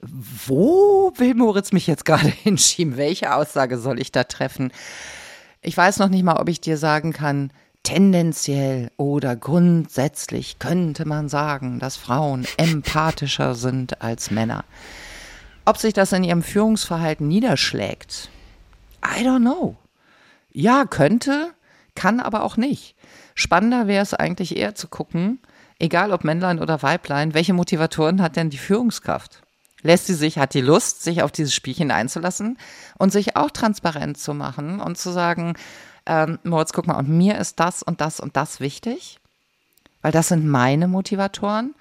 wo 0.00 1.12
will 1.16 1.34
Moritz 1.34 1.72
mich 1.72 1.86
jetzt 1.86 2.04
gerade 2.04 2.28
hinschieben? 2.42 2.96
Welche 2.96 3.34
Aussage 3.34 3.78
soll 3.78 4.00
ich 4.00 4.12
da 4.12 4.24
treffen? 4.24 4.72
Ich 5.62 5.76
weiß 5.76 5.98
noch 5.98 6.08
nicht 6.08 6.24
mal, 6.24 6.36
ob 6.36 6.48
ich 6.48 6.60
dir 6.60 6.76
sagen 6.76 7.12
kann, 7.12 7.50
tendenziell 7.84 8.90
oder 8.96 9.36
grundsätzlich 9.36 10.58
könnte 10.58 11.06
man 11.06 11.28
sagen, 11.28 11.78
dass 11.78 11.96
Frauen 11.96 12.46
empathischer 12.56 13.54
sind 13.54 14.02
als 14.02 14.32
Männer. 14.32 14.64
Ob 15.64 15.78
sich 15.78 15.92
das 15.94 16.12
in 16.12 16.24
ihrem 16.24 16.42
Führungsverhalten 16.42 17.28
niederschlägt, 17.28 18.28
I 19.04 19.24
don't 19.24 19.40
know. 19.40 19.76
Ja, 20.50 20.84
könnte, 20.84 21.52
kann 21.94 22.20
aber 22.20 22.42
auch 22.42 22.56
nicht. 22.56 22.96
Spannender 23.34 23.86
wäre 23.86 24.02
es 24.02 24.14
eigentlich 24.14 24.56
eher 24.56 24.74
zu 24.74 24.88
gucken, 24.88 25.38
egal 25.78 26.12
ob 26.12 26.24
Männlein 26.24 26.60
oder 26.60 26.82
Weiblein, 26.82 27.34
welche 27.34 27.52
Motivatoren 27.52 28.22
hat 28.22 28.36
denn 28.36 28.50
die 28.50 28.58
Führungskraft? 28.58 29.42
Lässt 29.82 30.06
sie 30.06 30.14
sich, 30.14 30.38
hat 30.38 30.54
die 30.54 30.62
Lust, 30.62 31.02
sich 31.02 31.22
auf 31.22 31.30
dieses 31.30 31.54
Spielchen 31.54 31.90
einzulassen 31.90 32.58
und 32.98 33.12
sich 33.12 33.36
auch 33.36 33.50
transparent 33.50 34.16
zu 34.16 34.32
machen 34.32 34.80
und 34.80 34.96
zu 34.96 35.10
sagen, 35.10 35.54
ähm, 36.06 36.38
Moritz, 36.42 36.72
guck 36.72 36.86
mal, 36.86 36.98
und 36.98 37.08
mir 37.08 37.38
ist 37.38 37.60
das 37.60 37.82
und 37.82 38.00
das 38.00 38.20
und 38.20 38.36
das 38.36 38.60
wichtig, 38.60 39.18
weil 40.02 40.12
das 40.12 40.28
sind 40.28 40.46
meine 40.46 40.88
Motivatoren. 40.88 41.74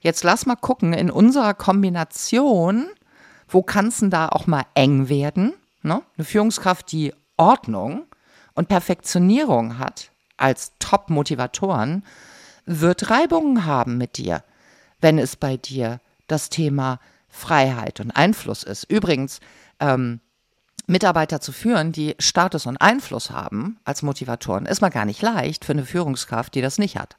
Jetzt 0.00 0.24
lass 0.24 0.46
mal 0.46 0.56
gucken, 0.56 0.92
in 0.92 1.10
unserer 1.10 1.54
Kombination, 1.54 2.88
wo 3.48 3.62
kann 3.62 3.88
es 3.88 3.98
denn 3.98 4.10
da 4.10 4.28
auch 4.28 4.46
mal 4.46 4.64
eng 4.74 5.08
werden? 5.08 5.54
Ne? 5.82 6.02
Eine 6.16 6.24
Führungskraft, 6.24 6.92
die 6.92 7.12
Ordnung 7.36 8.06
und 8.54 8.68
Perfektionierung 8.68 9.78
hat 9.78 10.10
als 10.36 10.72
Top-Motivatoren, 10.78 12.04
wird 12.66 13.10
Reibungen 13.10 13.64
haben 13.64 13.96
mit 13.96 14.16
dir, 14.16 14.42
wenn 15.00 15.18
es 15.18 15.36
bei 15.36 15.56
dir 15.56 16.00
das 16.26 16.50
Thema 16.50 17.00
Freiheit 17.28 18.00
und 18.00 18.10
Einfluss 18.12 18.62
ist. 18.62 18.84
Übrigens, 18.84 19.40
ähm, 19.80 20.20
Mitarbeiter 20.86 21.40
zu 21.40 21.52
führen, 21.52 21.92
die 21.92 22.14
Status 22.18 22.66
und 22.66 22.76
Einfluss 22.76 23.30
haben 23.30 23.78
als 23.84 24.02
Motivatoren, 24.02 24.66
ist 24.66 24.80
mal 24.80 24.90
gar 24.90 25.04
nicht 25.04 25.22
leicht 25.22 25.64
für 25.64 25.72
eine 25.72 25.84
Führungskraft, 25.84 26.54
die 26.54 26.62
das 26.62 26.78
nicht 26.78 26.96
hat. 26.96 27.16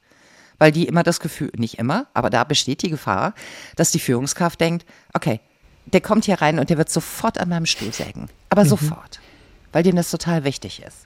Weil 0.57 0.71
die 0.71 0.87
immer 0.87 1.03
das 1.03 1.19
Gefühl, 1.19 1.51
nicht 1.57 1.77
immer, 1.77 2.07
aber 2.13 2.29
da 2.29 2.43
besteht 2.43 2.81
die 2.81 2.89
Gefahr, 2.89 3.33
dass 3.75 3.91
die 3.91 3.99
Führungskraft 3.99 4.59
denkt, 4.59 4.85
okay, 5.13 5.39
der 5.85 6.01
kommt 6.01 6.25
hier 6.25 6.41
rein 6.41 6.59
und 6.59 6.69
der 6.69 6.77
wird 6.77 6.89
sofort 6.89 7.37
an 7.37 7.49
meinem 7.49 7.65
Stuhl 7.65 7.93
sägen. 7.93 8.27
Aber 8.49 8.63
mhm. 8.63 8.69
sofort 8.69 9.19
weil 9.71 9.83
denen 9.83 9.97
das 9.97 10.11
total 10.11 10.43
wichtig 10.43 10.81
ist. 10.81 11.05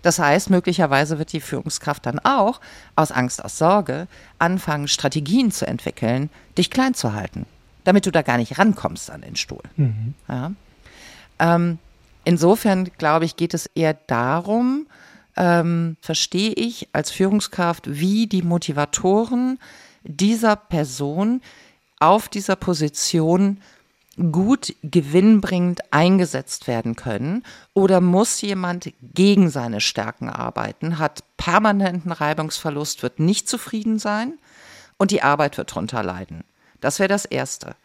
Das 0.00 0.18
heißt, 0.18 0.50
möglicherweise 0.50 1.18
wird 1.18 1.32
die 1.32 1.40
Führungskraft 1.40 2.06
dann 2.06 2.18
auch 2.20 2.60
aus 2.94 3.12
Angst, 3.12 3.44
aus 3.44 3.58
Sorge 3.58 4.08
anfangen, 4.38 4.88
Strategien 4.88 5.50
zu 5.50 5.66
entwickeln, 5.66 6.30
dich 6.56 6.70
klein 6.70 6.94
zu 6.94 7.12
halten, 7.12 7.46
damit 7.84 8.06
du 8.06 8.10
da 8.10 8.22
gar 8.22 8.38
nicht 8.38 8.58
rankommst 8.58 9.10
an 9.10 9.22
den 9.22 9.36
Stuhl. 9.36 9.62
Mhm. 9.76 10.14
Ja. 10.28 10.52
Ähm, 11.38 11.78
insofern, 12.26 12.90
glaube 12.98 13.24
ich, 13.24 13.36
geht 13.36 13.54
es 13.54 13.66
eher 13.74 13.94
darum, 13.94 14.86
ähm, 15.36 15.96
verstehe 16.02 16.52
ich 16.52 16.88
als 16.92 17.10
Führungskraft, 17.10 17.84
wie 17.86 18.26
die 18.26 18.42
Motivatoren 18.42 19.58
dieser 20.02 20.56
Person 20.56 21.40
auf 21.98 22.28
dieser 22.28 22.56
Position 22.56 23.60
gut 24.32 24.74
gewinnbringend 24.82 25.92
eingesetzt 25.92 26.66
werden 26.66 26.96
können? 26.96 27.44
Oder 27.74 28.00
muss 28.00 28.40
jemand 28.40 28.92
gegen 29.14 29.50
seine 29.50 29.80
Stärken 29.80 30.28
arbeiten, 30.28 30.98
hat 30.98 31.22
permanenten 31.36 32.12
Reibungsverlust, 32.12 33.02
wird 33.02 33.20
nicht 33.20 33.48
zufrieden 33.48 33.98
sein 33.98 34.38
und 34.98 35.10
die 35.10 35.22
Arbeit 35.22 35.58
wird 35.58 35.74
drunter 35.74 36.02
leiden? 36.02 36.44
Das 36.80 36.98
wäre 36.98 37.08
das 37.08 37.24
Erste. 37.24 37.76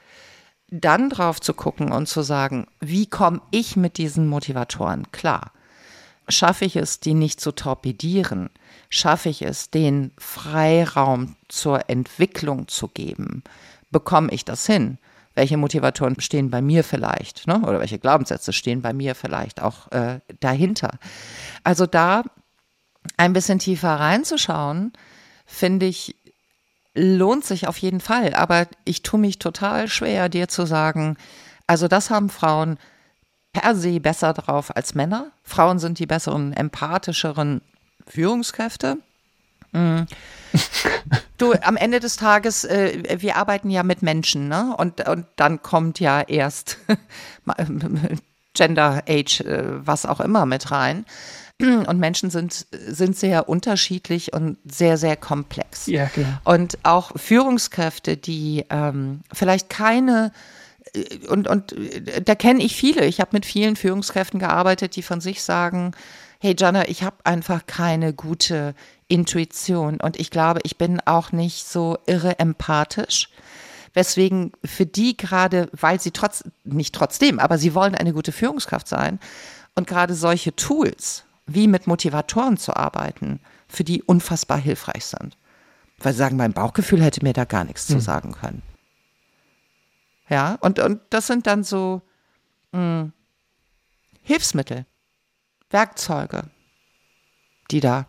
Dann 0.72 1.10
drauf 1.10 1.40
zu 1.40 1.54
gucken 1.54 1.92
und 1.92 2.08
zu 2.08 2.22
sagen, 2.22 2.66
wie 2.80 3.06
komme 3.06 3.42
ich 3.52 3.76
mit 3.76 3.98
diesen 3.98 4.28
Motivatoren 4.28 5.12
klar? 5.12 5.52
Schaffe 6.30 6.66
ich 6.66 6.78
es, 6.78 7.00
die 7.00 7.14
nicht 7.14 7.40
zu 7.42 7.52
torpedieren? 7.52 8.50
Schaffe 8.90 9.30
ich 9.30 9.42
es, 9.42 9.70
den 9.70 10.12
Freiraum 10.18 11.36
zur 11.50 11.90
Entwicklung 11.90 12.68
zu 12.68 12.88
geben? 12.88 13.44
Bekomme 13.92 14.32
ich 14.32 14.46
das 14.46 14.66
hin? 14.66 14.98
welche 15.34 15.58
Motivatoren 15.58 16.20
stehen 16.20 16.50
bei 16.50 16.62
mir 16.62 16.84
vielleicht, 16.84 17.48
ne? 17.48 17.62
oder 17.62 17.80
welche 17.80 18.00
Glaubenssätze 18.00 18.54
stehen 18.54 18.82
bei 18.82 18.94
mir 18.94 19.16
vielleicht 19.16 19.62
auch 19.62 19.92
äh, 19.92 20.20
dahinter. 20.40 21.00
Also 21.64 21.86
da 21.86 22.24
ein 23.18 23.34
bisschen 23.34 23.60
tiefer 23.60 23.96
reinzuschauen, 23.96 24.94
finde 25.46 25.86
ich, 25.86 26.16
lohnt 26.94 27.46
sich 27.46 27.68
auf 27.68 27.78
jeden 27.78 28.02
Fall. 28.02 28.34
Aber 28.34 28.68
ich 28.86 29.04
tue 29.04 29.20
mich 29.20 29.40
total 29.40 29.88
schwer, 29.88 30.30
dir 30.30 30.48
zu 30.48 30.66
sagen, 30.66 31.18
Also 31.68 31.88
das 31.88 32.10
haben 32.10 32.30
Frauen 32.30 32.78
per 33.54 33.76
se 33.76 34.00
besser 34.00 34.34
drauf 34.34 34.76
als 34.76 34.96
Männer. 34.96 35.32
Frauen 35.44 35.80
sind 35.80 36.00
die 36.00 36.06
besseren, 36.06 36.54
empathischeren 36.54 37.62
Führungskräfte. 38.08 38.98
Mhm. 39.72 40.08
Du, 41.38 41.54
am 41.54 41.76
Ende 41.76 42.00
des 42.00 42.18
Tages, 42.18 42.66
äh, 42.66 43.20
wir 43.20 43.36
arbeiten 43.36 43.72
ja 43.72 43.82
mit 43.82 44.04
Menschen, 44.04 44.48
ne? 44.48 44.76
Und, 44.78 45.08
und 45.10 45.26
dann 45.38 45.64
kommt 45.64 46.00
ja 46.00 46.22
erst 46.22 46.78
Gender, 48.54 49.04
Age, 49.10 49.42
äh, 49.42 49.64
was 49.88 50.06
auch 50.06 50.20
immer 50.20 50.46
mit 50.46 50.70
rein. 50.70 51.04
Und 51.62 52.00
Menschen 52.00 52.30
sind, 52.30 52.66
sind 52.72 53.16
sehr 53.16 53.50
unterschiedlich 53.50 54.34
und 54.34 54.58
sehr, 54.66 54.98
sehr 54.98 55.16
komplex. 55.16 55.88
Ja, 55.88 56.10
genau. 56.14 56.28
Und 56.44 56.78
auch 56.84 57.12
Führungskräfte, 57.16 58.18
die 58.18 58.66
ähm, 58.70 59.22
vielleicht 59.32 59.70
keine 59.70 60.32
äh, 60.94 61.28
und, 61.28 61.48
und 61.48 61.74
äh, 61.74 62.22
da 62.22 62.36
kenne 62.36 62.64
ich 62.64 62.76
viele. 62.76 63.06
Ich 63.06 63.20
habe 63.20 63.32
mit 63.34 63.46
vielen 63.46 63.76
Führungskräften 63.76 64.40
gearbeitet, 64.40 64.96
die 64.96 65.04
von 65.04 65.22
sich 65.22 65.42
sagen, 65.42 65.94
hey 66.40 66.56
Jana, 66.58 66.88
ich 66.90 67.04
habe 67.04 67.18
einfach 67.24 67.66
keine 67.68 68.14
gute 68.14 68.74
Intuition 69.08 70.00
und 70.02 70.20
ich 70.20 70.32
glaube, 70.32 70.62
ich 70.64 70.78
bin 70.78 71.00
auch 71.06 71.32
nicht 71.32 71.68
so 71.68 71.98
irre 72.08 72.40
empathisch. 72.40 73.30
Weswegen 73.94 74.54
für 74.64 74.86
die 74.86 75.18
gerade, 75.18 75.70
weil 75.74 76.00
sie 76.00 76.12
trotz, 76.12 76.46
nicht 76.64 76.96
trotzdem, 76.96 77.40
aber 77.40 77.58
sie 77.58 77.76
wollen 77.76 77.94
eine 77.94 78.14
gute 78.14 78.32
Führungskraft 78.32 78.88
sein 78.88 79.20
und 79.76 79.86
gerade 79.86 80.16
solche 80.16 80.56
Tools, 80.56 81.26
wie 81.54 81.68
mit 81.68 81.88
Motivatoren 81.88 82.58
zu 82.58 82.76
arbeiten, 82.76 83.40
für 83.68 83.84
die 83.84 84.04
unfassbar 84.04 84.58
hilfreich 84.58 85.06
sind. 85.06 85.38
Weil 86.00 86.14
sie 86.14 86.20
sagen, 86.20 86.38
mein 86.38 86.54
Bauchgefühl 86.54 87.02
hätte 87.02 87.24
mir 87.24 87.34
da 87.34 87.46
gar 87.46 87.64
nichts 87.64 87.88
hm. 87.88 87.96
zu 87.96 88.02
sagen 88.02 88.32
können. 88.34 88.62
Ja, 90.30 90.58
und, 90.62 90.80
und 90.80 91.02
das 91.10 91.28
sind 91.28 91.46
dann 91.46 91.64
so 91.64 92.02
mh, 92.72 92.80
hm, 92.80 93.14
Hilfsmittel, 94.24 94.86
Werkzeuge, 95.70 96.44
die 97.70 97.80
da 97.80 98.06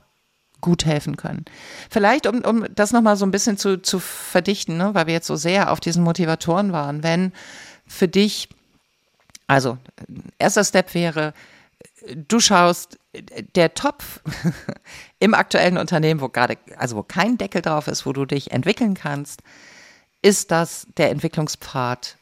gut 0.60 0.84
helfen 0.84 1.16
können. 1.16 1.44
Vielleicht, 1.90 2.26
um, 2.26 2.42
um 2.42 2.66
das 2.74 2.92
nochmal 2.92 3.16
so 3.16 3.26
ein 3.26 3.30
bisschen 3.30 3.58
zu, 3.58 3.82
zu 3.82 3.98
verdichten, 3.98 4.76
ne, 4.76 4.94
weil 4.94 5.06
wir 5.06 5.14
jetzt 5.14 5.26
so 5.26 5.36
sehr 5.36 5.70
auf 5.72 5.80
diesen 5.80 6.04
Motivatoren 6.04 6.72
waren, 6.72 7.02
wenn 7.02 7.32
für 7.86 8.08
dich, 8.08 8.48
also 9.48 9.76
erster 10.38 10.64
Step 10.64 10.94
wäre, 10.94 11.34
du 12.14 12.40
schaust, 12.40 12.98
der 13.54 13.74
Topf 13.74 14.20
im 15.18 15.34
aktuellen 15.34 15.78
Unternehmen, 15.78 16.20
wo 16.20 16.28
gerade, 16.28 16.56
also 16.76 16.96
wo 16.96 17.02
kein 17.02 17.38
Deckel 17.38 17.62
drauf 17.62 17.88
ist, 17.88 18.06
wo 18.06 18.12
du 18.12 18.24
dich 18.24 18.52
entwickeln 18.52 18.94
kannst, 18.94 19.42
ist 20.22 20.50
das 20.50 20.86
der 20.96 21.10
Entwicklungspfad, 21.10 22.16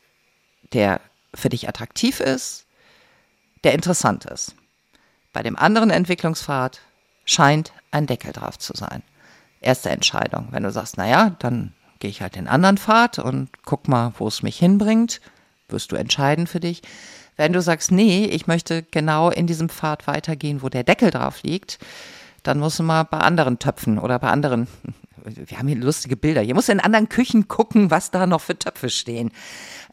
der 0.72 1.00
für 1.34 1.48
dich 1.48 1.68
attraktiv 1.68 2.20
ist, 2.20 2.66
der 3.64 3.74
interessant 3.74 4.24
ist. 4.24 4.54
Bei 5.32 5.42
dem 5.42 5.56
anderen 5.56 5.90
Entwicklungspfad 5.90 6.80
scheint 7.24 7.72
ein 7.90 8.06
Deckel 8.06 8.32
drauf 8.32 8.58
zu 8.58 8.72
sein. 8.74 9.02
Erste 9.60 9.90
Entscheidung. 9.90 10.48
Wenn 10.50 10.62
du 10.62 10.70
sagst, 10.70 10.96
naja, 10.96 11.36
dann 11.38 11.74
gehe 11.98 12.10
ich 12.10 12.22
halt 12.22 12.34
den 12.34 12.48
anderen 12.48 12.78
Pfad 12.78 13.18
und 13.18 13.50
guck 13.64 13.86
mal, 13.86 14.12
wo 14.18 14.26
es 14.26 14.42
mich 14.42 14.58
hinbringt, 14.58 15.20
wirst 15.68 15.92
du 15.92 15.96
entscheiden 15.96 16.46
für 16.46 16.60
dich. 16.60 16.82
Wenn 17.40 17.54
du 17.54 17.62
sagst, 17.62 17.90
nee, 17.90 18.26
ich 18.26 18.48
möchte 18.48 18.82
genau 18.82 19.30
in 19.30 19.46
diesem 19.46 19.70
Pfad 19.70 20.06
weitergehen, 20.06 20.60
wo 20.60 20.68
der 20.68 20.84
Deckel 20.84 21.10
drauf 21.10 21.42
liegt, 21.42 21.78
dann 22.42 22.58
musst 22.58 22.78
du 22.78 22.82
mal 22.82 23.04
bei 23.04 23.16
anderen 23.16 23.58
Töpfen 23.58 23.98
oder 23.98 24.18
bei 24.18 24.28
anderen, 24.28 24.68
wir 25.24 25.58
haben 25.58 25.66
hier 25.66 25.78
lustige 25.78 26.18
Bilder, 26.18 26.42
hier 26.42 26.54
musst 26.54 26.68
du 26.68 26.72
in 26.72 26.80
anderen 26.80 27.08
Küchen 27.08 27.48
gucken, 27.48 27.90
was 27.90 28.10
da 28.10 28.26
noch 28.26 28.42
für 28.42 28.58
Töpfe 28.58 28.90
stehen. 28.90 29.30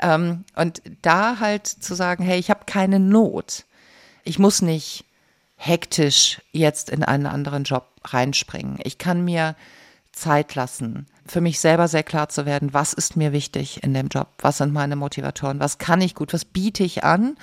Ähm, 0.02 0.44
und 0.58 0.82
da 1.02 1.40
halt 1.40 1.68
zu 1.68 1.96
sagen, 1.96 2.22
hey, 2.22 2.38
ich 2.38 2.50
habe 2.50 2.66
keine 2.66 3.00
Not. 3.00 3.64
Ich 4.26 4.40
muss 4.40 4.62
nicht 4.62 5.06
hektisch 5.56 6.42
jetzt 6.52 6.90
in 6.90 7.02
einen 7.02 7.28
anderen 7.28 7.64
Job 7.64 7.88
reinspringen. 8.04 8.78
Ich 8.84 8.98
kann 8.98 9.24
mir 9.24 9.56
Zeit 10.18 10.56
lassen, 10.56 11.06
für 11.26 11.42
mich 11.42 11.60
selber 11.60 11.88
sehr 11.88 12.04
klar 12.04 12.30
zu 12.30 12.46
werden, 12.46 12.74
was 12.74 12.94
ist 12.94 13.16
mir 13.16 13.32
wichtig 13.32 13.84
in 13.84 13.94
dem 13.94 14.08
Job, 14.08 14.28
was 14.40 14.58
sind 14.58 14.74
meine 14.74 14.96
Motivatoren, 14.96 15.60
was 15.60 15.78
kann 15.78 16.02
ich 16.02 16.16
gut, 16.16 16.34
was 16.34 16.46
biete 16.46 16.84
ich 16.84 17.04
an, 17.04 17.38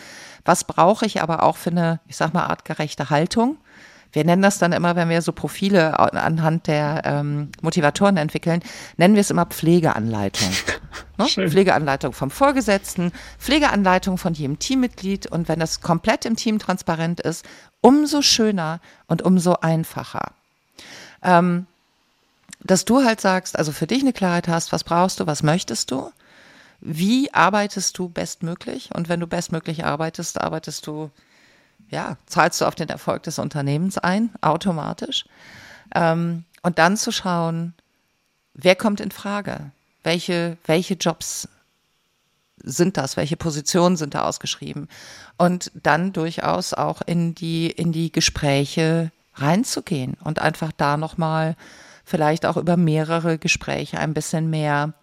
was 0.44 0.64
brauche 0.64 1.06
ich 1.06 1.22
aber 1.22 1.42
auch 1.42 1.56
für 1.56 1.70
eine, 1.70 2.00
ich 2.06 2.16
sag 2.16 2.34
mal, 2.34 2.46
artgerechte 2.46 3.10
Haltung. 3.10 3.58
Wir 4.12 4.24
nennen 4.24 4.42
das 4.42 4.58
dann 4.58 4.72
immer, 4.72 4.94
wenn 4.94 5.08
wir 5.08 5.22
so 5.22 5.32
Profile 5.32 5.98
anhand 5.98 6.68
der 6.68 7.02
ähm, 7.04 7.50
Motivatoren 7.62 8.16
entwickeln, 8.16 8.62
nennen 8.96 9.14
wir 9.14 9.20
es 9.20 9.30
immer 9.30 9.46
Pflegeanleitung. 9.46 10.50
ne? 11.18 11.26
Pflegeanleitung 11.26 12.12
vom 12.12 12.30
Vorgesetzten, 12.30 13.10
Pflegeanleitung 13.38 14.16
von 14.16 14.34
jedem 14.34 14.60
Teammitglied 14.60 15.26
und 15.26 15.48
wenn 15.48 15.58
das 15.58 15.80
komplett 15.80 16.26
im 16.26 16.37
Team 16.37 16.60
transparent 16.60 17.20
ist, 17.20 17.44
umso 17.80 18.22
schöner 18.22 18.80
und 19.08 19.22
umso 19.22 19.54
einfacher. 19.54 20.32
Ähm, 21.22 21.66
dass 22.64 22.85
du 22.85 23.05
halt 23.05 23.20
sagst, 23.20 23.59
also 23.59 23.72
für 23.72 23.87
dich 23.87 24.00
eine 24.00 24.12
Klarheit 24.12 24.48
hast, 24.48 24.72
was 24.72 24.85
brauchst 24.85 25.20
du, 25.20 25.27
was 25.27 25.42
möchtest 25.42 25.90
du, 25.90 26.11
wie 26.81 27.33
arbeitest 27.33 27.96
du 27.98 28.09
bestmöglich? 28.09 28.90
Und 28.94 29.09
wenn 29.09 29.20
du 29.20 29.27
bestmöglich 29.27 29.85
arbeitest, 29.85 30.40
arbeitest 30.40 30.87
du, 30.87 31.11
ja, 31.90 32.16
zahlst 32.27 32.61
du 32.61 32.64
auf 32.64 32.74
den 32.74 32.88
Erfolg 32.88 33.22
des 33.22 33.38
Unternehmens 33.38 33.98
ein, 33.98 34.31
automatisch. 34.40 35.24
Ähm, 35.94 36.44
und 36.62 36.79
dann 36.79 36.96
zu 36.96 37.12
schauen, 37.12 37.74
wer 38.55 38.77
kommt 38.77 39.00
in 39.00 39.11
Frage, 39.11 39.70
welche, 40.03 40.57
welche 40.66 40.94
Jobs 40.94 41.48
sind 42.62 42.96
das, 42.96 43.16
welche 43.16 43.37
Positionen 43.37 43.96
sind 43.96 44.14
da 44.14 44.24
ausgeschrieben? 44.24 44.88
Und 45.37 45.70
dann 45.74 46.12
durchaus 46.12 46.72
auch 46.72 47.03
in 47.03 47.35
die, 47.35 47.70
in 47.70 47.92
die 47.92 48.11
Gespräche 48.11 49.11
reinzugehen 49.35 50.16
und 50.22 50.38
einfach 50.38 50.72
da 50.77 50.96
nochmal 50.96 51.57
vielleicht 52.04 52.46
auch 52.46 52.56
über 52.56 52.76
mehrere 52.76 53.38
Gespräche 53.38 53.98
ein 53.98 54.14
bisschen 54.14 54.50
mehr 54.50 54.94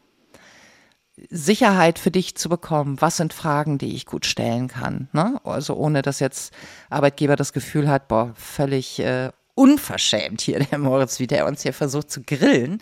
Sicherheit 1.29 1.99
für 1.99 2.11
dich 2.11 2.35
zu 2.35 2.49
bekommen. 2.49 2.99
Was 2.99 3.17
sind 3.17 3.33
Fragen, 3.33 3.77
die 3.77 3.95
ich 3.95 4.05
gut 4.05 4.25
stellen 4.25 4.67
kann? 4.67 5.09
Ne? 5.11 5.39
Also 5.43 5.75
ohne, 5.75 6.01
dass 6.01 6.19
jetzt 6.19 6.53
Arbeitgeber 6.89 7.35
das 7.35 7.53
Gefühl 7.53 7.89
hat, 7.89 8.07
boah, 8.07 8.31
völlig 8.35 8.99
äh, 8.99 9.31
unverschämt 9.53 10.41
hier 10.41 10.59
der 10.59 10.77
Moritz, 10.77 11.19
wie 11.19 11.27
der 11.27 11.45
uns 11.45 11.61
hier 11.61 11.73
versucht 11.73 12.09
zu 12.09 12.21
grillen. 12.21 12.81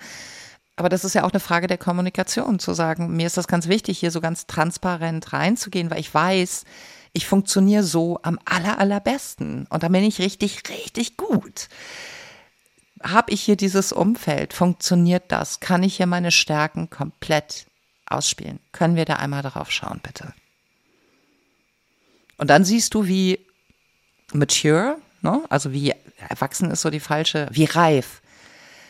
Aber 0.75 0.87
das 0.87 1.03
ist 1.03 1.13
ja 1.13 1.25
auch 1.25 1.31
eine 1.31 1.41
Frage 1.41 1.67
der 1.67 1.77
Kommunikation, 1.77 2.59
zu 2.59 2.73
sagen, 2.73 3.15
mir 3.15 3.27
ist 3.27 3.35
das 3.35 3.47
ganz 3.49 3.67
wichtig, 3.67 3.99
hier 3.99 4.11
so 4.11 4.21
ganz 4.21 4.47
transparent 4.47 5.33
reinzugehen, 5.33 5.91
weil 5.91 5.99
ich 5.99 6.13
weiß, 6.13 6.63
ich 7.11 7.27
funktioniere 7.27 7.83
so 7.83 8.19
am 8.21 8.39
aller, 8.45 8.79
allerbesten. 8.79 9.67
Und 9.69 9.83
da 9.83 9.89
bin 9.89 10.03
ich 10.03 10.19
richtig, 10.19 10.61
richtig 10.69 11.17
gut 11.17 11.67
habe 13.03 13.31
ich 13.31 13.41
hier 13.41 13.55
dieses 13.55 13.91
Umfeld? 13.91 14.53
Funktioniert 14.53 15.23
das? 15.29 15.59
Kann 15.59 15.83
ich 15.83 15.97
hier 15.97 16.07
meine 16.07 16.31
Stärken 16.31 16.89
komplett 16.89 17.65
ausspielen? 18.05 18.59
Können 18.71 18.95
wir 18.95 19.05
da 19.05 19.15
einmal 19.15 19.41
darauf 19.41 19.71
schauen, 19.71 19.99
bitte? 20.03 20.33
Und 22.37 22.49
dann 22.49 22.63
siehst 22.63 22.93
du, 22.93 23.05
wie 23.05 23.39
mature, 24.33 24.97
ne? 25.21 25.41
also 25.49 25.71
wie 25.71 25.93
erwachsen 26.29 26.71
ist 26.71 26.81
so 26.81 26.89
die 26.89 26.99
falsche, 26.99 27.47
wie 27.51 27.65
reif, 27.65 28.21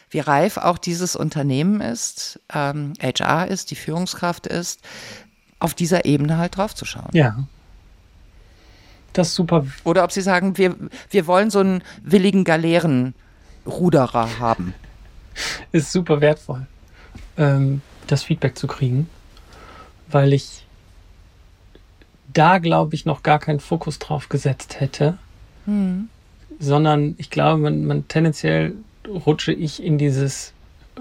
wie 0.10 0.20
reif 0.20 0.58
auch 0.58 0.78
dieses 0.78 1.16
Unternehmen 1.16 1.82
ist, 1.82 2.40
ähm, 2.54 2.94
HR 3.02 3.48
ist, 3.48 3.72
die 3.72 3.76
Führungskraft 3.76 4.48
ist, 4.48 4.82
auf 5.60 5.74
dieser 5.74 6.06
Ebene 6.06 6.38
halt 6.38 6.58
drauf 6.58 6.76
zu 6.76 6.86
schauen. 6.86 7.10
Ja. 7.14 7.44
Das 9.14 9.30
ist 9.30 9.36
super. 9.36 9.66
Oder 9.84 10.04
ob 10.04 10.12
sie 10.12 10.22
sagen, 10.22 10.58
wir, 10.58 10.76
wir 11.10 11.28
wollen 11.28 11.50
so 11.50 11.60
einen 11.60 11.84
willigen 12.04 12.44
Galeeren- 12.44 13.14
Ruderer 13.66 14.40
haben. 14.40 14.74
Ist 15.72 15.92
super 15.92 16.22
wertvoll, 16.22 16.68
ähm, 17.38 17.82
das 18.08 18.24
Feedback 18.24 18.58
zu 18.58 18.68
kriegen, 18.68 19.10
weil 20.10 20.34
ich 20.34 20.66
da, 22.34 22.58
glaube 22.58 22.96
ich, 22.96 23.06
noch 23.06 23.24
gar 23.24 23.40
keinen 23.40 23.60
Fokus 23.60 24.00
drauf 24.00 24.30
gesetzt 24.30 24.80
hätte, 24.80 25.18
hm. 25.66 26.10
sondern 26.60 27.16
ich 27.18 27.30
glaube, 27.30 27.62
man, 27.62 27.86
man 27.86 28.08
tendenziell 28.08 28.74
rutsche 29.08 29.52
ich 29.52 29.82
in 29.82 29.98
dieses, 29.98 30.54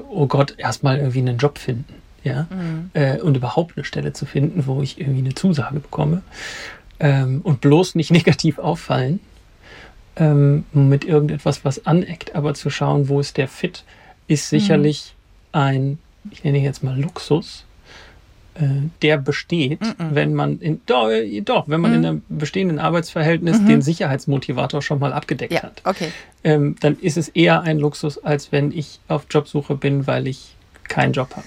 oh 0.08 0.26
Gott, 0.26 0.54
erstmal 0.58 0.98
irgendwie 0.98 1.20
einen 1.20 1.38
Job 1.38 1.58
finden. 1.58 1.94
Ja, 2.24 2.48
mhm. 2.50 2.90
äh, 2.94 3.20
und 3.20 3.36
überhaupt 3.36 3.76
eine 3.76 3.84
Stelle 3.84 4.12
zu 4.12 4.26
finden, 4.26 4.66
wo 4.66 4.82
ich 4.82 5.00
irgendwie 5.00 5.20
eine 5.20 5.34
Zusage 5.34 5.78
bekomme 5.78 6.22
ähm, 6.98 7.40
und 7.42 7.60
bloß 7.60 7.94
nicht 7.94 8.10
negativ 8.12 8.58
auffallen, 8.58 9.20
ähm, 10.18 10.64
mit 10.72 11.04
irgendetwas, 11.04 11.64
was 11.64 11.86
aneckt, 11.86 12.34
aber 12.34 12.54
zu 12.54 12.70
schauen, 12.70 13.08
wo 13.08 13.20
ist 13.20 13.36
der 13.36 13.48
Fit, 13.48 13.84
ist 14.26 14.52
mhm. 14.52 14.58
sicherlich 14.58 15.14
mhm. 15.52 15.58
ein, 15.60 15.98
ich 16.30 16.44
nenne 16.44 16.58
jetzt 16.58 16.82
mal 16.82 16.98
Luxus, 16.98 17.64
äh, 18.54 18.88
der 19.02 19.18
besteht, 19.18 19.80
mhm. 19.80 19.94
wenn 20.10 20.34
man 20.34 20.58
in, 20.58 20.80
doch, 20.86 21.08
doch 21.44 21.68
wenn 21.68 21.80
man 21.80 21.92
mhm. 21.92 21.96
in 21.96 22.06
einem 22.06 22.22
bestehenden 22.28 22.78
Arbeitsverhältnis 22.78 23.60
mhm. 23.60 23.66
den 23.66 23.82
Sicherheitsmotivator 23.82 24.82
schon 24.82 24.98
mal 24.98 25.12
abgedeckt 25.12 25.52
ja, 25.52 25.62
hat. 25.62 25.80
Okay. 25.84 26.08
Ähm, 26.44 26.76
dann 26.80 26.98
ist 26.98 27.16
es 27.16 27.28
eher 27.28 27.62
ein 27.62 27.78
Luxus, 27.78 28.18
als 28.18 28.52
wenn 28.52 28.72
ich 28.72 29.00
auf 29.08 29.26
Jobsuche 29.30 29.76
bin, 29.76 30.06
weil 30.06 30.26
ich 30.26 30.56
keinen 30.88 31.12
Job 31.12 31.36
habe. 31.36 31.46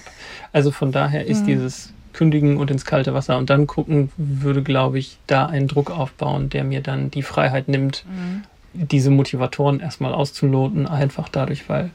Also 0.52 0.70
von 0.70 0.92
daher 0.92 1.26
ist 1.26 1.42
mhm. 1.42 1.46
dieses 1.46 1.92
kündigen 2.12 2.56
und 2.58 2.70
ins 2.70 2.84
kalte 2.84 3.14
Wasser 3.14 3.38
und 3.38 3.50
dann 3.50 3.66
gucken, 3.66 4.10
würde, 4.16 4.62
glaube 4.62 4.98
ich, 4.98 5.18
da 5.26 5.46
einen 5.46 5.66
Druck 5.66 5.90
aufbauen, 5.90 6.50
der 6.50 6.64
mir 6.64 6.80
dann 6.80 7.10
die 7.10 7.22
Freiheit 7.22 7.68
nimmt, 7.68 8.04
mhm. 8.06 8.44
Diese 8.74 9.10
Motivatoren 9.10 9.80
erstmal 9.80 10.14
auszuloten, 10.14 10.86
einfach 10.86 11.28
dadurch, 11.28 11.68
weil 11.68 11.90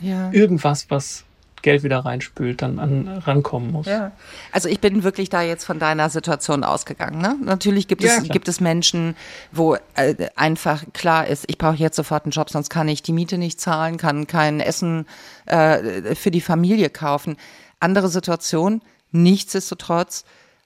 ja. 0.00 0.30
irgendwas, 0.32 0.90
was 0.90 1.24
Geld 1.62 1.82
wieder 1.82 1.98
reinspült, 2.00 2.62
dann 2.62 2.78
an, 2.78 3.08
rankommen 3.08 3.70
muss. 3.70 3.86
Ja. 3.86 4.12
Also 4.52 4.68
ich 4.68 4.80
bin 4.80 5.02
wirklich 5.02 5.28
da 5.28 5.42
jetzt 5.42 5.64
von 5.64 5.78
deiner 5.78 6.08
Situation 6.10 6.64
ausgegangen. 6.64 7.20
Ne? 7.20 7.36
Natürlich 7.44 7.88
gibt 7.88 8.02
es, 8.02 8.16
ja, 8.16 8.22
gibt 8.22 8.48
es 8.48 8.60
Menschen, 8.60 9.14
wo 9.52 9.76
äh, 9.94 10.14
einfach 10.36 10.84
klar 10.92 11.26
ist, 11.26 11.44
ich 11.48 11.58
brauche 11.58 11.76
jetzt 11.76 11.96
sofort 11.96 12.24
einen 12.24 12.32
Job, 12.32 12.50
sonst 12.50 12.70
kann 12.70 12.88
ich 12.88 13.02
die 13.02 13.12
Miete 13.12 13.38
nicht 13.38 13.60
zahlen, 13.60 13.98
kann 13.98 14.26
kein 14.26 14.60
Essen 14.60 15.06
äh, 15.46 16.14
für 16.14 16.30
die 16.30 16.40
Familie 16.40 16.90
kaufen. 16.90 17.36
Andere 17.78 18.08
Situation, 18.08 18.82
nichtsdestotrotz, 19.12 20.24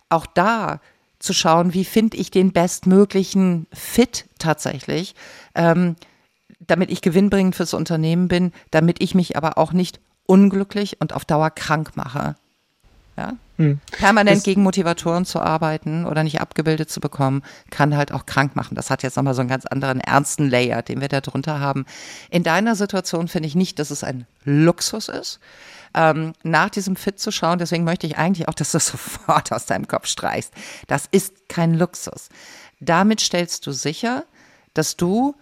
auch 0.09 0.27
da 0.27 0.81
zu 1.19 1.33
schauen, 1.33 1.75
wie 1.75 1.85
finde 1.85 2.17
ich 2.19 2.31
den 2.31 2.53
bestmöglichen 2.53 3.67
Fit 3.73 4.27
tatsächlich, 4.45 5.15
ähm, 5.55 5.97
damit 6.61 6.91
ich 6.91 7.03
gewinnbringend 7.03 7.57
fürs 7.57 7.75
Unternehmen 7.75 8.29
bin, 8.29 8.53
damit 8.71 9.03
ich 9.03 9.15
mich 9.15 9.37
aber 9.37 9.59
auch 9.59 9.73
nicht 9.73 10.01
unglücklich 10.27 11.01
und 11.01 11.13
auf 11.13 11.25
Dauer 11.25 11.51
krank 11.51 11.97
mache. 11.97 12.37
Ja? 13.17 13.35
Hm. 13.57 13.79
Permanent 13.93 14.39
das 14.39 14.45
gegen 14.45 14.63
Motivatoren 14.63 15.25
zu 15.25 15.41
arbeiten 15.41 16.05
oder 16.07 16.25
nicht 16.25 16.41
abgebildet 16.41 16.91
zu 16.91 17.01
bekommen, 17.01 17.43
kann 17.71 17.97
halt 17.97 18.11
auch 18.13 18.27
krank 18.27 18.57
machen. 18.57 18.75
Das 18.75 18.91
hat 18.91 19.03
jetzt 19.03 19.17
nochmal 19.17 19.35
so 19.35 19.41
einen 19.41 19.49
ganz 19.49 19.67
anderen 19.67 20.01
ernsten 20.01 20.49
Layer, 20.51 20.83
den 20.83 21.01
wir 21.01 21.09
da 21.09 21.21
drunter 21.21 21.61
haben. 21.61 21.87
In 22.31 22.43
deiner 22.43 22.75
Situation 22.75 23.29
finde 23.29 23.47
ich 23.47 23.55
nicht, 23.55 23.79
dass 23.79 23.91
es 23.91 24.03
ein 24.03 24.27
Luxus 24.45 25.09
ist, 25.09 25.39
ähm, 25.95 26.33
nach 26.43 26.71
diesem 26.71 26.97
Fit 26.97 27.21
zu 27.21 27.31
schauen. 27.31 27.59
Deswegen 27.59 27.85
möchte 27.85 28.07
ich 28.07 28.19
eigentlich 28.19 28.49
auch, 28.49 28.55
dass 28.55 28.73
du 28.73 28.79
sofort 28.81 29.53
aus 29.53 29.67
deinem 29.67 29.87
Kopf 29.87 30.07
streichst. 30.07 30.53
Das 30.89 31.05
ist 31.11 31.49
kein 31.49 31.75
Luxus. 31.75 32.29
Damit 32.81 33.21
stellst 33.21 33.67
du 33.67 33.73
sicher, 33.73 34.25
dass 34.75 34.97
du 34.97 35.35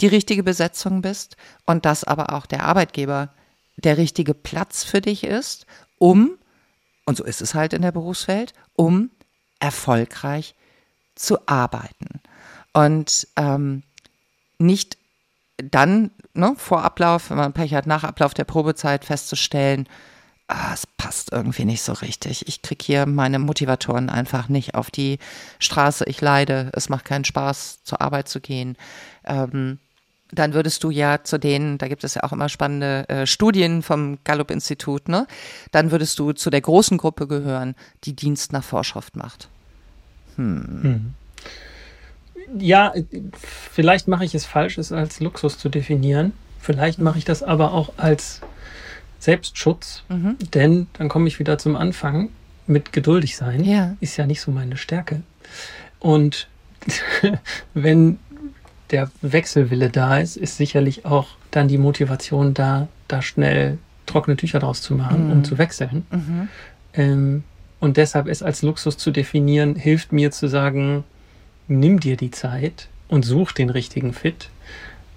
die 0.00 0.06
richtige 0.06 0.42
Besetzung 0.42 1.02
bist 1.02 1.36
und 1.66 1.84
dass 1.84 2.04
aber 2.04 2.32
auch 2.32 2.46
der 2.46 2.64
Arbeitgeber 2.64 3.32
der 3.76 3.96
richtige 3.96 4.34
Platz 4.34 4.84
für 4.84 5.00
dich 5.00 5.24
ist, 5.24 5.66
um, 5.98 6.38
und 7.06 7.16
so 7.16 7.24
ist 7.24 7.42
es 7.42 7.54
halt 7.54 7.72
in 7.72 7.82
der 7.82 7.92
Berufswelt, 7.92 8.52
um 8.74 9.10
erfolgreich 9.60 10.54
zu 11.14 11.46
arbeiten. 11.48 12.20
Und 12.72 13.28
ähm, 13.36 13.82
nicht 14.58 14.98
dann 15.56 16.10
ne, 16.34 16.54
vor 16.56 16.82
Ablauf, 16.82 17.30
wenn 17.30 17.36
man 17.36 17.52
Pech 17.52 17.74
hat, 17.74 17.86
nach 17.86 18.04
Ablauf 18.04 18.34
der 18.34 18.44
Probezeit 18.44 19.04
festzustellen, 19.04 19.88
ah, 20.48 20.72
es 20.74 20.86
passt 20.86 21.32
irgendwie 21.32 21.64
nicht 21.64 21.82
so 21.82 21.92
richtig. 21.92 22.46
Ich 22.48 22.62
kriege 22.62 22.84
hier 22.84 23.06
meine 23.06 23.38
Motivatoren 23.38 24.10
einfach 24.10 24.48
nicht 24.48 24.74
auf 24.74 24.90
die 24.90 25.18
Straße. 25.58 26.04
Ich 26.06 26.20
leide, 26.20 26.70
es 26.74 26.88
macht 26.88 27.04
keinen 27.04 27.24
Spaß, 27.24 27.82
zur 27.84 28.00
Arbeit 28.00 28.28
zu 28.28 28.40
gehen. 28.40 28.76
Ähm, 29.24 29.78
dann 30.32 30.54
würdest 30.54 30.82
du 30.82 30.90
ja 30.90 31.22
zu 31.22 31.38
denen, 31.38 31.78
da 31.78 31.88
gibt 31.88 32.02
es 32.02 32.14
ja 32.14 32.24
auch 32.24 32.32
immer 32.32 32.48
spannende 32.48 33.08
äh, 33.08 33.26
Studien 33.26 33.82
vom 33.82 34.18
Gallup-Institut, 34.24 35.08
ne? 35.08 35.26
Dann 35.70 35.90
würdest 35.90 36.18
du 36.18 36.32
zu 36.32 36.50
der 36.50 36.60
großen 36.60 36.98
Gruppe 36.98 37.26
gehören, 37.26 37.74
die 38.04 38.14
Dienst 38.14 38.52
nach 38.52 38.64
Vorschrift 38.64 39.16
macht. 39.16 39.48
Hm. 40.36 40.82
hm. 40.82 41.14
Ja, 42.58 42.92
vielleicht 43.32 44.06
mache 44.06 44.24
ich 44.24 44.34
es 44.34 44.44
falsch, 44.44 44.76
es 44.76 44.92
als 44.92 45.20
Luxus 45.20 45.58
zu 45.58 45.68
definieren. 45.68 46.32
Vielleicht 46.60 46.98
mache 46.98 47.18
ich 47.18 47.24
das 47.24 47.42
aber 47.42 47.72
auch 47.72 47.94
als 47.96 48.40
Selbstschutz, 49.24 50.04
mhm. 50.08 50.36
denn 50.52 50.86
dann 50.94 51.08
komme 51.08 51.28
ich 51.28 51.38
wieder 51.38 51.58
zum 51.58 51.76
Anfang 51.76 52.28
mit 52.66 52.92
geduldig 52.92 53.36
sein. 53.36 53.64
Ja. 53.64 53.96
Ist 54.00 54.16
ja 54.16 54.26
nicht 54.26 54.40
so 54.40 54.50
meine 54.50 54.76
Stärke. 54.76 55.22
Und 55.98 56.48
wenn 57.74 58.18
der 58.90 59.10
Wechselwille 59.22 59.88
da 59.88 60.18
ist, 60.18 60.36
ist 60.36 60.56
sicherlich 60.56 61.06
auch 61.06 61.28
dann 61.50 61.68
die 61.68 61.78
Motivation 61.78 62.54
da, 62.54 62.88
da 63.08 63.22
schnell 63.22 63.78
trockene 64.06 64.36
Tücher 64.36 64.58
draus 64.58 64.82
zu 64.82 64.94
machen, 64.94 65.26
mhm. 65.26 65.32
um 65.32 65.44
zu 65.44 65.56
wechseln. 65.56 66.06
Mhm. 66.10 66.48
Ähm, 66.92 67.44
und 67.80 67.96
deshalb 67.96 68.28
es 68.28 68.42
als 68.42 68.62
Luxus 68.62 68.98
zu 68.98 69.10
definieren, 69.10 69.74
hilft 69.74 70.12
mir 70.12 70.30
zu 70.30 70.48
sagen, 70.48 71.04
nimm 71.66 72.00
dir 72.00 72.16
die 72.16 72.30
Zeit 72.30 72.88
und 73.08 73.24
such 73.24 73.52
den 73.52 73.70
richtigen 73.70 74.12
Fit, 74.12 74.50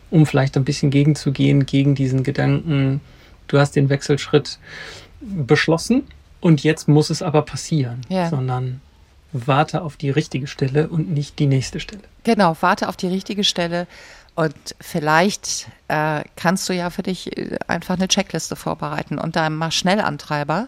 um 0.10 0.26
vielleicht 0.26 0.56
ein 0.56 0.64
bisschen 0.64 0.90
gegenzugehen 0.90 1.66
gegen 1.66 1.96
diesen 1.96 2.24
Gedanken, 2.24 3.02
du 3.48 3.60
hast 3.60 3.76
den 3.76 3.90
Wechselschritt 3.90 4.60
beschlossen 5.22 6.04
und 6.40 6.64
jetzt 6.64 6.88
muss 6.88 7.10
es 7.10 7.22
aber 7.22 7.42
passieren, 7.42 8.02
ja. 8.10 8.30
sondern 8.30 8.82
warte 9.34 9.82
auf 9.82 9.98
die 9.98 10.10
richtige 10.10 10.48
Stelle 10.48 10.88
und 10.88 11.10
nicht 11.10 11.40
die 11.40 11.48
nächste 11.48 11.80
Stelle. 11.80 12.04
Genau, 12.24 12.56
warte 12.62 12.88
auf 12.88 12.98
die 12.98 13.08
richtige 13.08 13.44
Stelle. 13.44 13.88
Und 14.36 14.56
vielleicht 14.80 15.68
äh, 15.88 16.24
kannst 16.36 16.70
du 16.70 16.74
ja 16.74 16.90
für 16.90 17.02
dich 17.02 17.36
äh, 17.36 17.58
einfach 17.68 17.96
eine 17.96 18.08
Checkliste 18.08 18.56
vorbereiten 18.56 19.18
und 19.18 19.36
deinem 19.36 19.58
mal 19.58 19.72
Schnellantreiber 19.72 20.68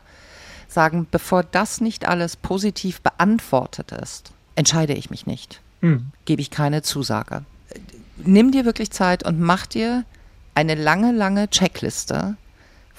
sagen, 0.67 1.07
bevor 1.09 1.43
das 1.43 1.79
nicht 1.79 2.07
alles 2.07 2.35
positiv 2.35 3.01
beantwortet 3.01 3.91
ist, 3.91 4.31
entscheide 4.55 4.93
ich 4.93 5.09
mich 5.09 5.27
nicht. 5.27 5.61
Mhm. 5.81 6.11
Gebe 6.25 6.41
ich 6.41 6.49
keine 6.49 6.81
Zusage. 6.81 7.43
Nimm 8.17 8.51
dir 8.51 8.65
wirklich 8.65 8.91
Zeit 8.91 9.23
und 9.23 9.39
mach 9.39 9.67
dir 9.67 10.03
eine 10.55 10.75
lange, 10.75 11.11
lange 11.11 11.49
Checkliste 11.49 12.35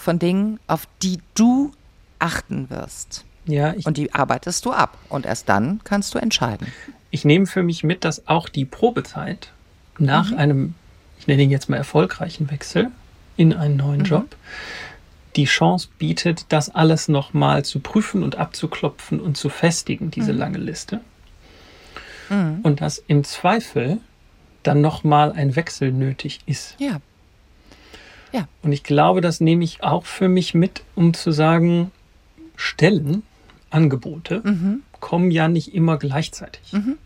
von 0.01 0.19
Dingen, 0.19 0.59
auf 0.67 0.87
die 1.03 1.19
du 1.35 1.73
achten 2.19 2.71
wirst. 2.71 3.25
Ja, 3.47 3.75
und 3.85 3.97
die 3.97 4.15
arbeitest 4.15 4.65
du 4.65 4.73
ab. 4.73 4.99
Und 5.09 5.27
erst 5.27 5.49
dann 5.49 5.81
kannst 5.85 6.15
du 6.15 6.19
entscheiden. 6.19 6.69
Ich 7.11 7.25
nehme 7.25 7.47
für 7.47 7.63
mich 7.63 7.83
mit, 7.83 8.05
dass 8.05 8.29
auch 8.29 8.49
die 8.49 8.65
Probezeit 8.65 9.53
nach 9.99 10.31
mhm. 10.31 10.39
einem, 10.39 10.75
ich 11.19 11.27
nenne 11.27 11.43
ihn 11.43 11.51
jetzt 11.51 11.69
mal 11.69 11.77
erfolgreichen 11.77 12.51
Wechsel 12.51 12.91
in 13.37 13.53
einen 13.53 13.77
neuen 13.77 14.01
mhm. 14.01 14.07
Job, 14.07 14.37
die 15.37 15.45
Chance 15.45 15.89
bietet, 15.99 16.47
das 16.49 16.75
alles 16.75 17.09
nochmal 17.09 17.65
zu 17.65 17.81
prüfen 17.81 18.23
und 18.23 18.37
abzuklopfen 18.37 19.21
und 19.21 19.37
zu 19.37 19.49
festigen, 19.49 20.11
diese 20.11 20.33
mhm. 20.33 20.39
lange 20.39 20.59
Liste. 20.59 21.01
Mhm. 22.29 22.61
Und 22.63 22.81
dass 22.81 23.03
im 23.07 23.25
Zweifel 23.25 23.99
dann 24.63 24.81
nochmal 24.81 25.33
ein 25.33 25.57
Wechsel 25.57 25.93
nötig 25.93 26.41
ist. 26.47 26.77
Ja. 26.79 27.01
Ja. 28.33 28.49
Und 28.63 28.73
ich 28.73 28.83
glaube, 28.83 29.21
das 29.21 29.41
nehme 29.41 29.65
ich 29.65 29.83
auch 29.83 30.05
für 30.05 30.29
mich 30.29 30.55
mit, 30.55 30.83
um 30.95 31.15
zu 31.15 31.33
sagen, 31.33 31.91
Stellen 32.57 33.23
Angebote 33.71 34.43
mhm. 34.45 34.83
kommen 35.01 35.31
ja 35.31 35.49
nicht 35.49 35.75
immer 35.75 35.97
gleichzeitig. 35.97 36.73
Mhm. 36.73 36.97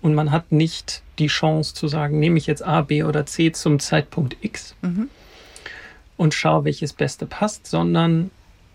Und 0.00 0.14
man 0.14 0.30
hat 0.30 0.50
nicht 0.50 1.02
die 1.18 1.26
Chance 1.26 1.74
zu 1.74 1.86
sagen, 1.86 2.18
nehme 2.18 2.38
ich 2.38 2.46
jetzt 2.46 2.64
A, 2.64 2.82
B 2.82 3.02
oder 3.04 3.26
C 3.26 3.52
zum 3.52 3.78
Zeitpunkt 3.78 4.36
X 4.40 4.74
mhm. 4.82 5.08
und 6.16 6.34
schaue, 6.34 6.64
welches 6.64 6.92
Beste 6.92 7.26
passt, 7.26 7.66
sondern 7.66 8.30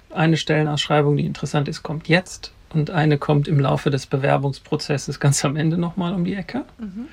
eine 0.09 0.37
Stellenausschreibung, 0.37 1.17
die 1.17 1.25
interessant 1.25 1.67
ist, 1.67 1.83
kommt 1.83 2.07
jetzt 2.07 2.51
und 2.69 2.91
eine 2.91 3.17
kommt 3.17 3.47
im 3.47 3.59
Laufe 3.59 3.89
des 3.89 4.05
Bewerbungsprozesses 4.05 5.19
ganz 5.19 5.43
am 5.43 5.55
Ende 5.55 5.77
nochmal 5.77 6.13
um 6.13 6.23
die 6.23 6.35
Ecke. 6.35 6.63
Mhm. 6.77 7.07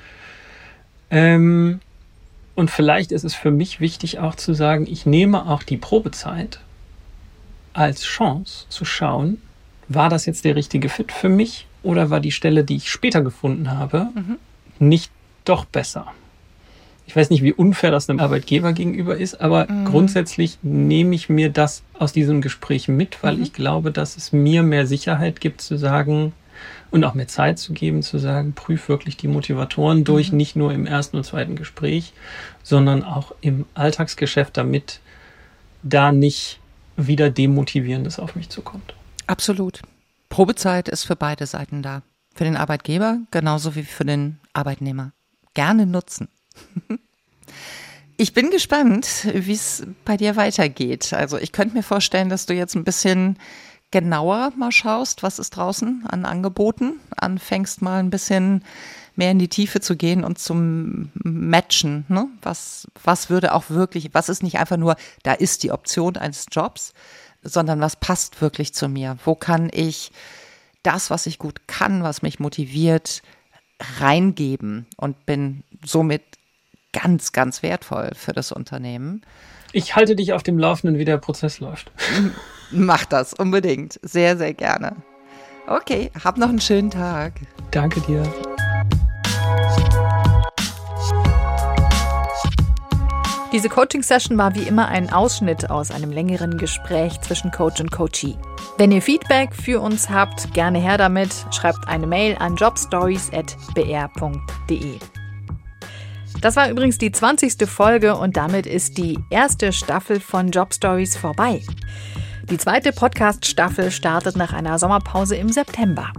Ähm, 1.11 1.81
und 2.55 2.71
vielleicht 2.71 3.13
ist 3.13 3.25
es 3.25 3.35
für 3.35 3.51
mich 3.51 3.81
wichtig 3.81 4.19
auch 4.19 4.35
zu 4.35 4.55
sagen, 4.55 4.87
ich 4.89 5.07
nehme 5.07 5.47
auch 5.47 5.63
die 5.63 5.77
Probezeit 5.77 6.61
als 7.73 8.03
Chance 8.03 8.67
zu 8.69 8.85
schauen, 8.85 9.39
war 9.89 10.09
das 10.09 10.27
jetzt 10.27 10.45
der 10.45 10.57
richtige 10.57 10.89
Fit 10.89 11.13
für 11.13 11.29
mich 11.29 11.67
oder 11.83 12.11
war 12.11 12.21
die 12.21 12.33
Stelle, 12.33 12.65
die 12.65 12.77
ich 12.77 12.91
später 12.91 13.23
gefunden 13.23 13.71
habe, 13.71 14.09
mhm. 14.15 14.39
nicht 14.79 15.11
doch 15.45 15.65
besser? 15.65 16.07
Ich 17.07 17.15
weiß 17.15 17.29
nicht, 17.29 17.43
wie 17.43 17.53
unfair 17.53 17.91
das 17.91 18.09
einem 18.09 18.21
Arbeitgeber 18.21 18.73
gegenüber 18.73 19.17
ist, 19.17 19.41
aber 19.41 19.71
mhm. 19.71 19.85
grundsätzlich 19.85 20.59
nehme 20.63 21.15
ich 21.15 21.29
mir 21.29 21.51
das 21.51 21.83
aus 21.99 22.13
diesem 22.13 22.41
Gespräch 22.41 22.89
mit, 22.89 23.23
weil 23.23 23.37
mhm. 23.37 23.43
ich 23.43 23.53
glaube, 23.53 23.91
dass 23.91 24.17
es 24.17 24.33
mir 24.33 24.63
mehr 24.63 24.87
Sicherheit 24.87 25.41
gibt 25.41 25.61
zu 25.61 25.77
sagen 25.77 26.33
und 26.91 27.05
auch 27.05 27.15
mehr 27.15 27.29
Zeit 27.29 27.59
zu 27.59 27.73
geben, 27.73 28.03
zu 28.03 28.19
sagen, 28.19 28.53
prüf 28.53 28.89
wirklich 28.89 29.17
die 29.17 29.29
Motivatoren 29.29 30.05
durch, 30.05 30.33
mhm. 30.33 30.39
nicht 30.39 30.57
nur 30.57 30.73
im 30.73 30.87
ersten 30.87 31.17
und 31.17 31.25
zweiten 31.25 31.57
Gespräch, 31.57 32.13
sondern 32.63 33.03
auch 33.03 33.35
im 33.41 33.67
Alltagsgeschäft, 33.75 34.57
damit 34.57 35.01
da 35.83 36.13
nicht 36.13 36.61
wieder 36.97 37.31
Demotivierendes 37.31 38.19
auf 38.19 38.37
mich 38.37 38.49
zukommt. 38.49 38.95
Absolut. 39.27 39.81
Probezeit 40.29 40.89
ist 40.89 41.05
für 41.05 41.17
beide 41.17 41.47
Seiten 41.47 41.83
da. 41.83 42.03
Für 42.35 42.45
den 42.45 42.57
Arbeitgeber 42.57 43.19
genauso 43.31 43.75
wie 43.77 43.85
für 43.85 44.05
den 44.05 44.39
Arbeitnehmer. 44.53 45.13
Gerne 45.55 45.87
nutzen. 45.87 46.29
Ich 48.17 48.33
bin 48.33 48.51
gespannt, 48.51 49.27
wie 49.35 49.53
es 49.53 49.85
bei 50.05 50.17
dir 50.17 50.37
weitergeht. 50.37 51.13
Also 51.13 51.37
ich 51.37 51.51
könnte 51.51 51.75
mir 51.75 51.83
vorstellen, 51.83 52.29
dass 52.29 52.47
du 52.47 52.55
jetzt 52.55 52.77
ein 52.77 52.85
bisschen 52.85 53.39
genauer 53.95 54.53
mal 54.57 54.73
schaust, 54.73 55.23
was 55.23 55.39
ist 55.39 55.51
draußen 55.51 56.03
an 56.09 56.25
Angeboten, 56.25 56.95
anfängst 57.17 57.81
mal 57.81 58.01
ein 58.01 58.11
bisschen 58.11 58.65
mehr 59.15 59.31
in 59.31 59.39
die 59.39 59.47
Tiefe 59.47 59.81
zu 59.81 59.95
gehen 59.95 60.25
und 60.25 60.37
zum 60.41 61.13
Matchen. 61.23 62.05
Ne? 62.09 62.27
Was, 62.43 62.89
was 63.05 63.31
würde 63.31 63.55
auch 63.55 63.71
wirklich, 63.71 64.13
was 64.13 64.29
ist 64.29 64.43
nicht 64.43 64.59
einfach 64.59 64.79
nur, 64.79 64.97
da 65.23 65.33
ist 65.33 65.63
die 65.63 65.71
Option 65.71 66.17
eines 66.17 66.47
Jobs, 66.51 66.93
sondern 67.45 67.81
was 67.81 67.95
passt 67.95 68.41
wirklich 68.41 68.75
zu 68.75 68.89
mir? 68.89 69.17
Wo 69.25 69.37
kann 69.37 69.71
ich 69.73 70.11
das, 70.83 71.09
was 71.09 71.27
ich 71.27 71.39
gut 71.39 71.69
kann, 71.69 72.03
was 72.03 72.21
mich 72.21 72.41
motiviert, 72.41 73.23
reingeben 74.01 74.87
und 74.97 75.25
bin 75.25 75.63
somit 75.85 76.23
ganz, 76.91 77.31
ganz 77.31 77.63
wertvoll 77.63 78.11
für 78.17 78.33
das 78.33 78.51
Unternehmen. 78.51 79.23
Ich 79.73 79.95
halte 79.95 80.17
dich 80.17 80.33
auf 80.33 80.43
dem 80.43 80.59
Laufenden, 80.59 80.99
wie 80.99 81.05
der 81.05 81.19
Prozess 81.19 81.61
läuft. 81.61 81.93
Mach 82.75 83.05
das 83.05 83.35
unbedingt. 83.35 84.01
Sehr, 84.03 84.37
sehr 84.37 84.53
gerne. 84.53 84.97
Okay, 85.69 86.11
hab 86.23 86.37
noch 86.37 86.49
einen 86.49 86.61
schönen 86.61 86.91
Tag. 86.91 87.35
Danke 87.71 88.01
dir. 88.01 88.25
Diese 93.53 93.69
Coaching-Session 93.69 94.37
war 94.37 94.57
wie 94.57 94.65
immer 94.65 94.89
ein 94.89 95.13
Ausschnitt 95.13 95.71
aus 95.71 95.93
einem 95.93 96.11
längeren 96.11 96.59
Gespräch 96.59 97.21
zwischen 97.21 97.53
Coach 97.53 97.81
und 97.81 97.93
Coachee. 97.93 98.37
Wenn 98.79 98.91
ihr 98.91 99.01
Feedback 99.01 99.55
für 99.55 99.81
uns 99.81 100.11
habt, 100.11 100.53
gerne 100.53 100.81
her 100.81 100.99
damit. 100.99 101.31
Schreibt 101.53 101.87
eine 101.87 102.09
Mail 102.09 102.37
an 102.41 102.57
jobstories.br.de. 102.57 104.99
Das 106.41 106.57
war 106.57 106.69
übrigens 106.69 106.99
die 106.99 107.13
20. 107.13 107.69
Folge 107.69 108.17
und 108.17 108.37
damit 108.37 108.67
ist 108.67 108.99
die 108.99 109.21
erste 109.31 109.73
Staffel 109.73 110.19
von 110.19 110.51
Job 110.51 110.75
Stories 110.75 111.17
vorbei. 111.17 111.63
Die 112.51 112.59
zweite 112.59 112.93
Podcast-Staffel 112.93 113.91
startet 113.91 114.37
nach 114.37 114.53
einer 114.53 114.79
Sommerpause 114.79 115.35
im 115.35 115.51
September. 115.51 116.13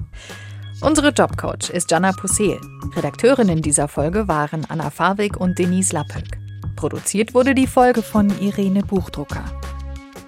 Unsere 0.81 1.09
Jobcoach 1.09 1.69
ist 1.71 1.91
Jana 1.91 2.13
Pussel. 2.13 2.59
Redakteurinnen 2.95 3.61
dieser 3.61 3.87
Folge 3.87 4.27
waren 4.27 4.65
Anna 4.67 4.89
Farwig 4.89 5.37
und 5.37 5.59
Denise 5.59 5.93
Lappöck. 5.93 6.39
Produziert 6.75 7.35
wurde 7.35 7.53
die 7.53 7.67
Folge 7.67 8.01
von 8.01 8.31
Irene 8.39 8.81
Buchdrucker. 8.81 9.43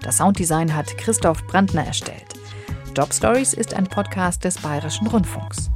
Das 0.04 0.18
Sounddesign 0.18 0.76
hat 0.76 0.96
Christoph 1.00 1.46
Brandner 1.48 1.86
erstellt. 1.86 2.28
Job 2.96 3.12
Stories 3.12 3.54
ist 3.56 3.74
ein 3.74 3.88
Podcast 3.88 4.44
des 4.44 4.60
Bayerischen 4.60 5.08
Rundfunks. 5.08 5.72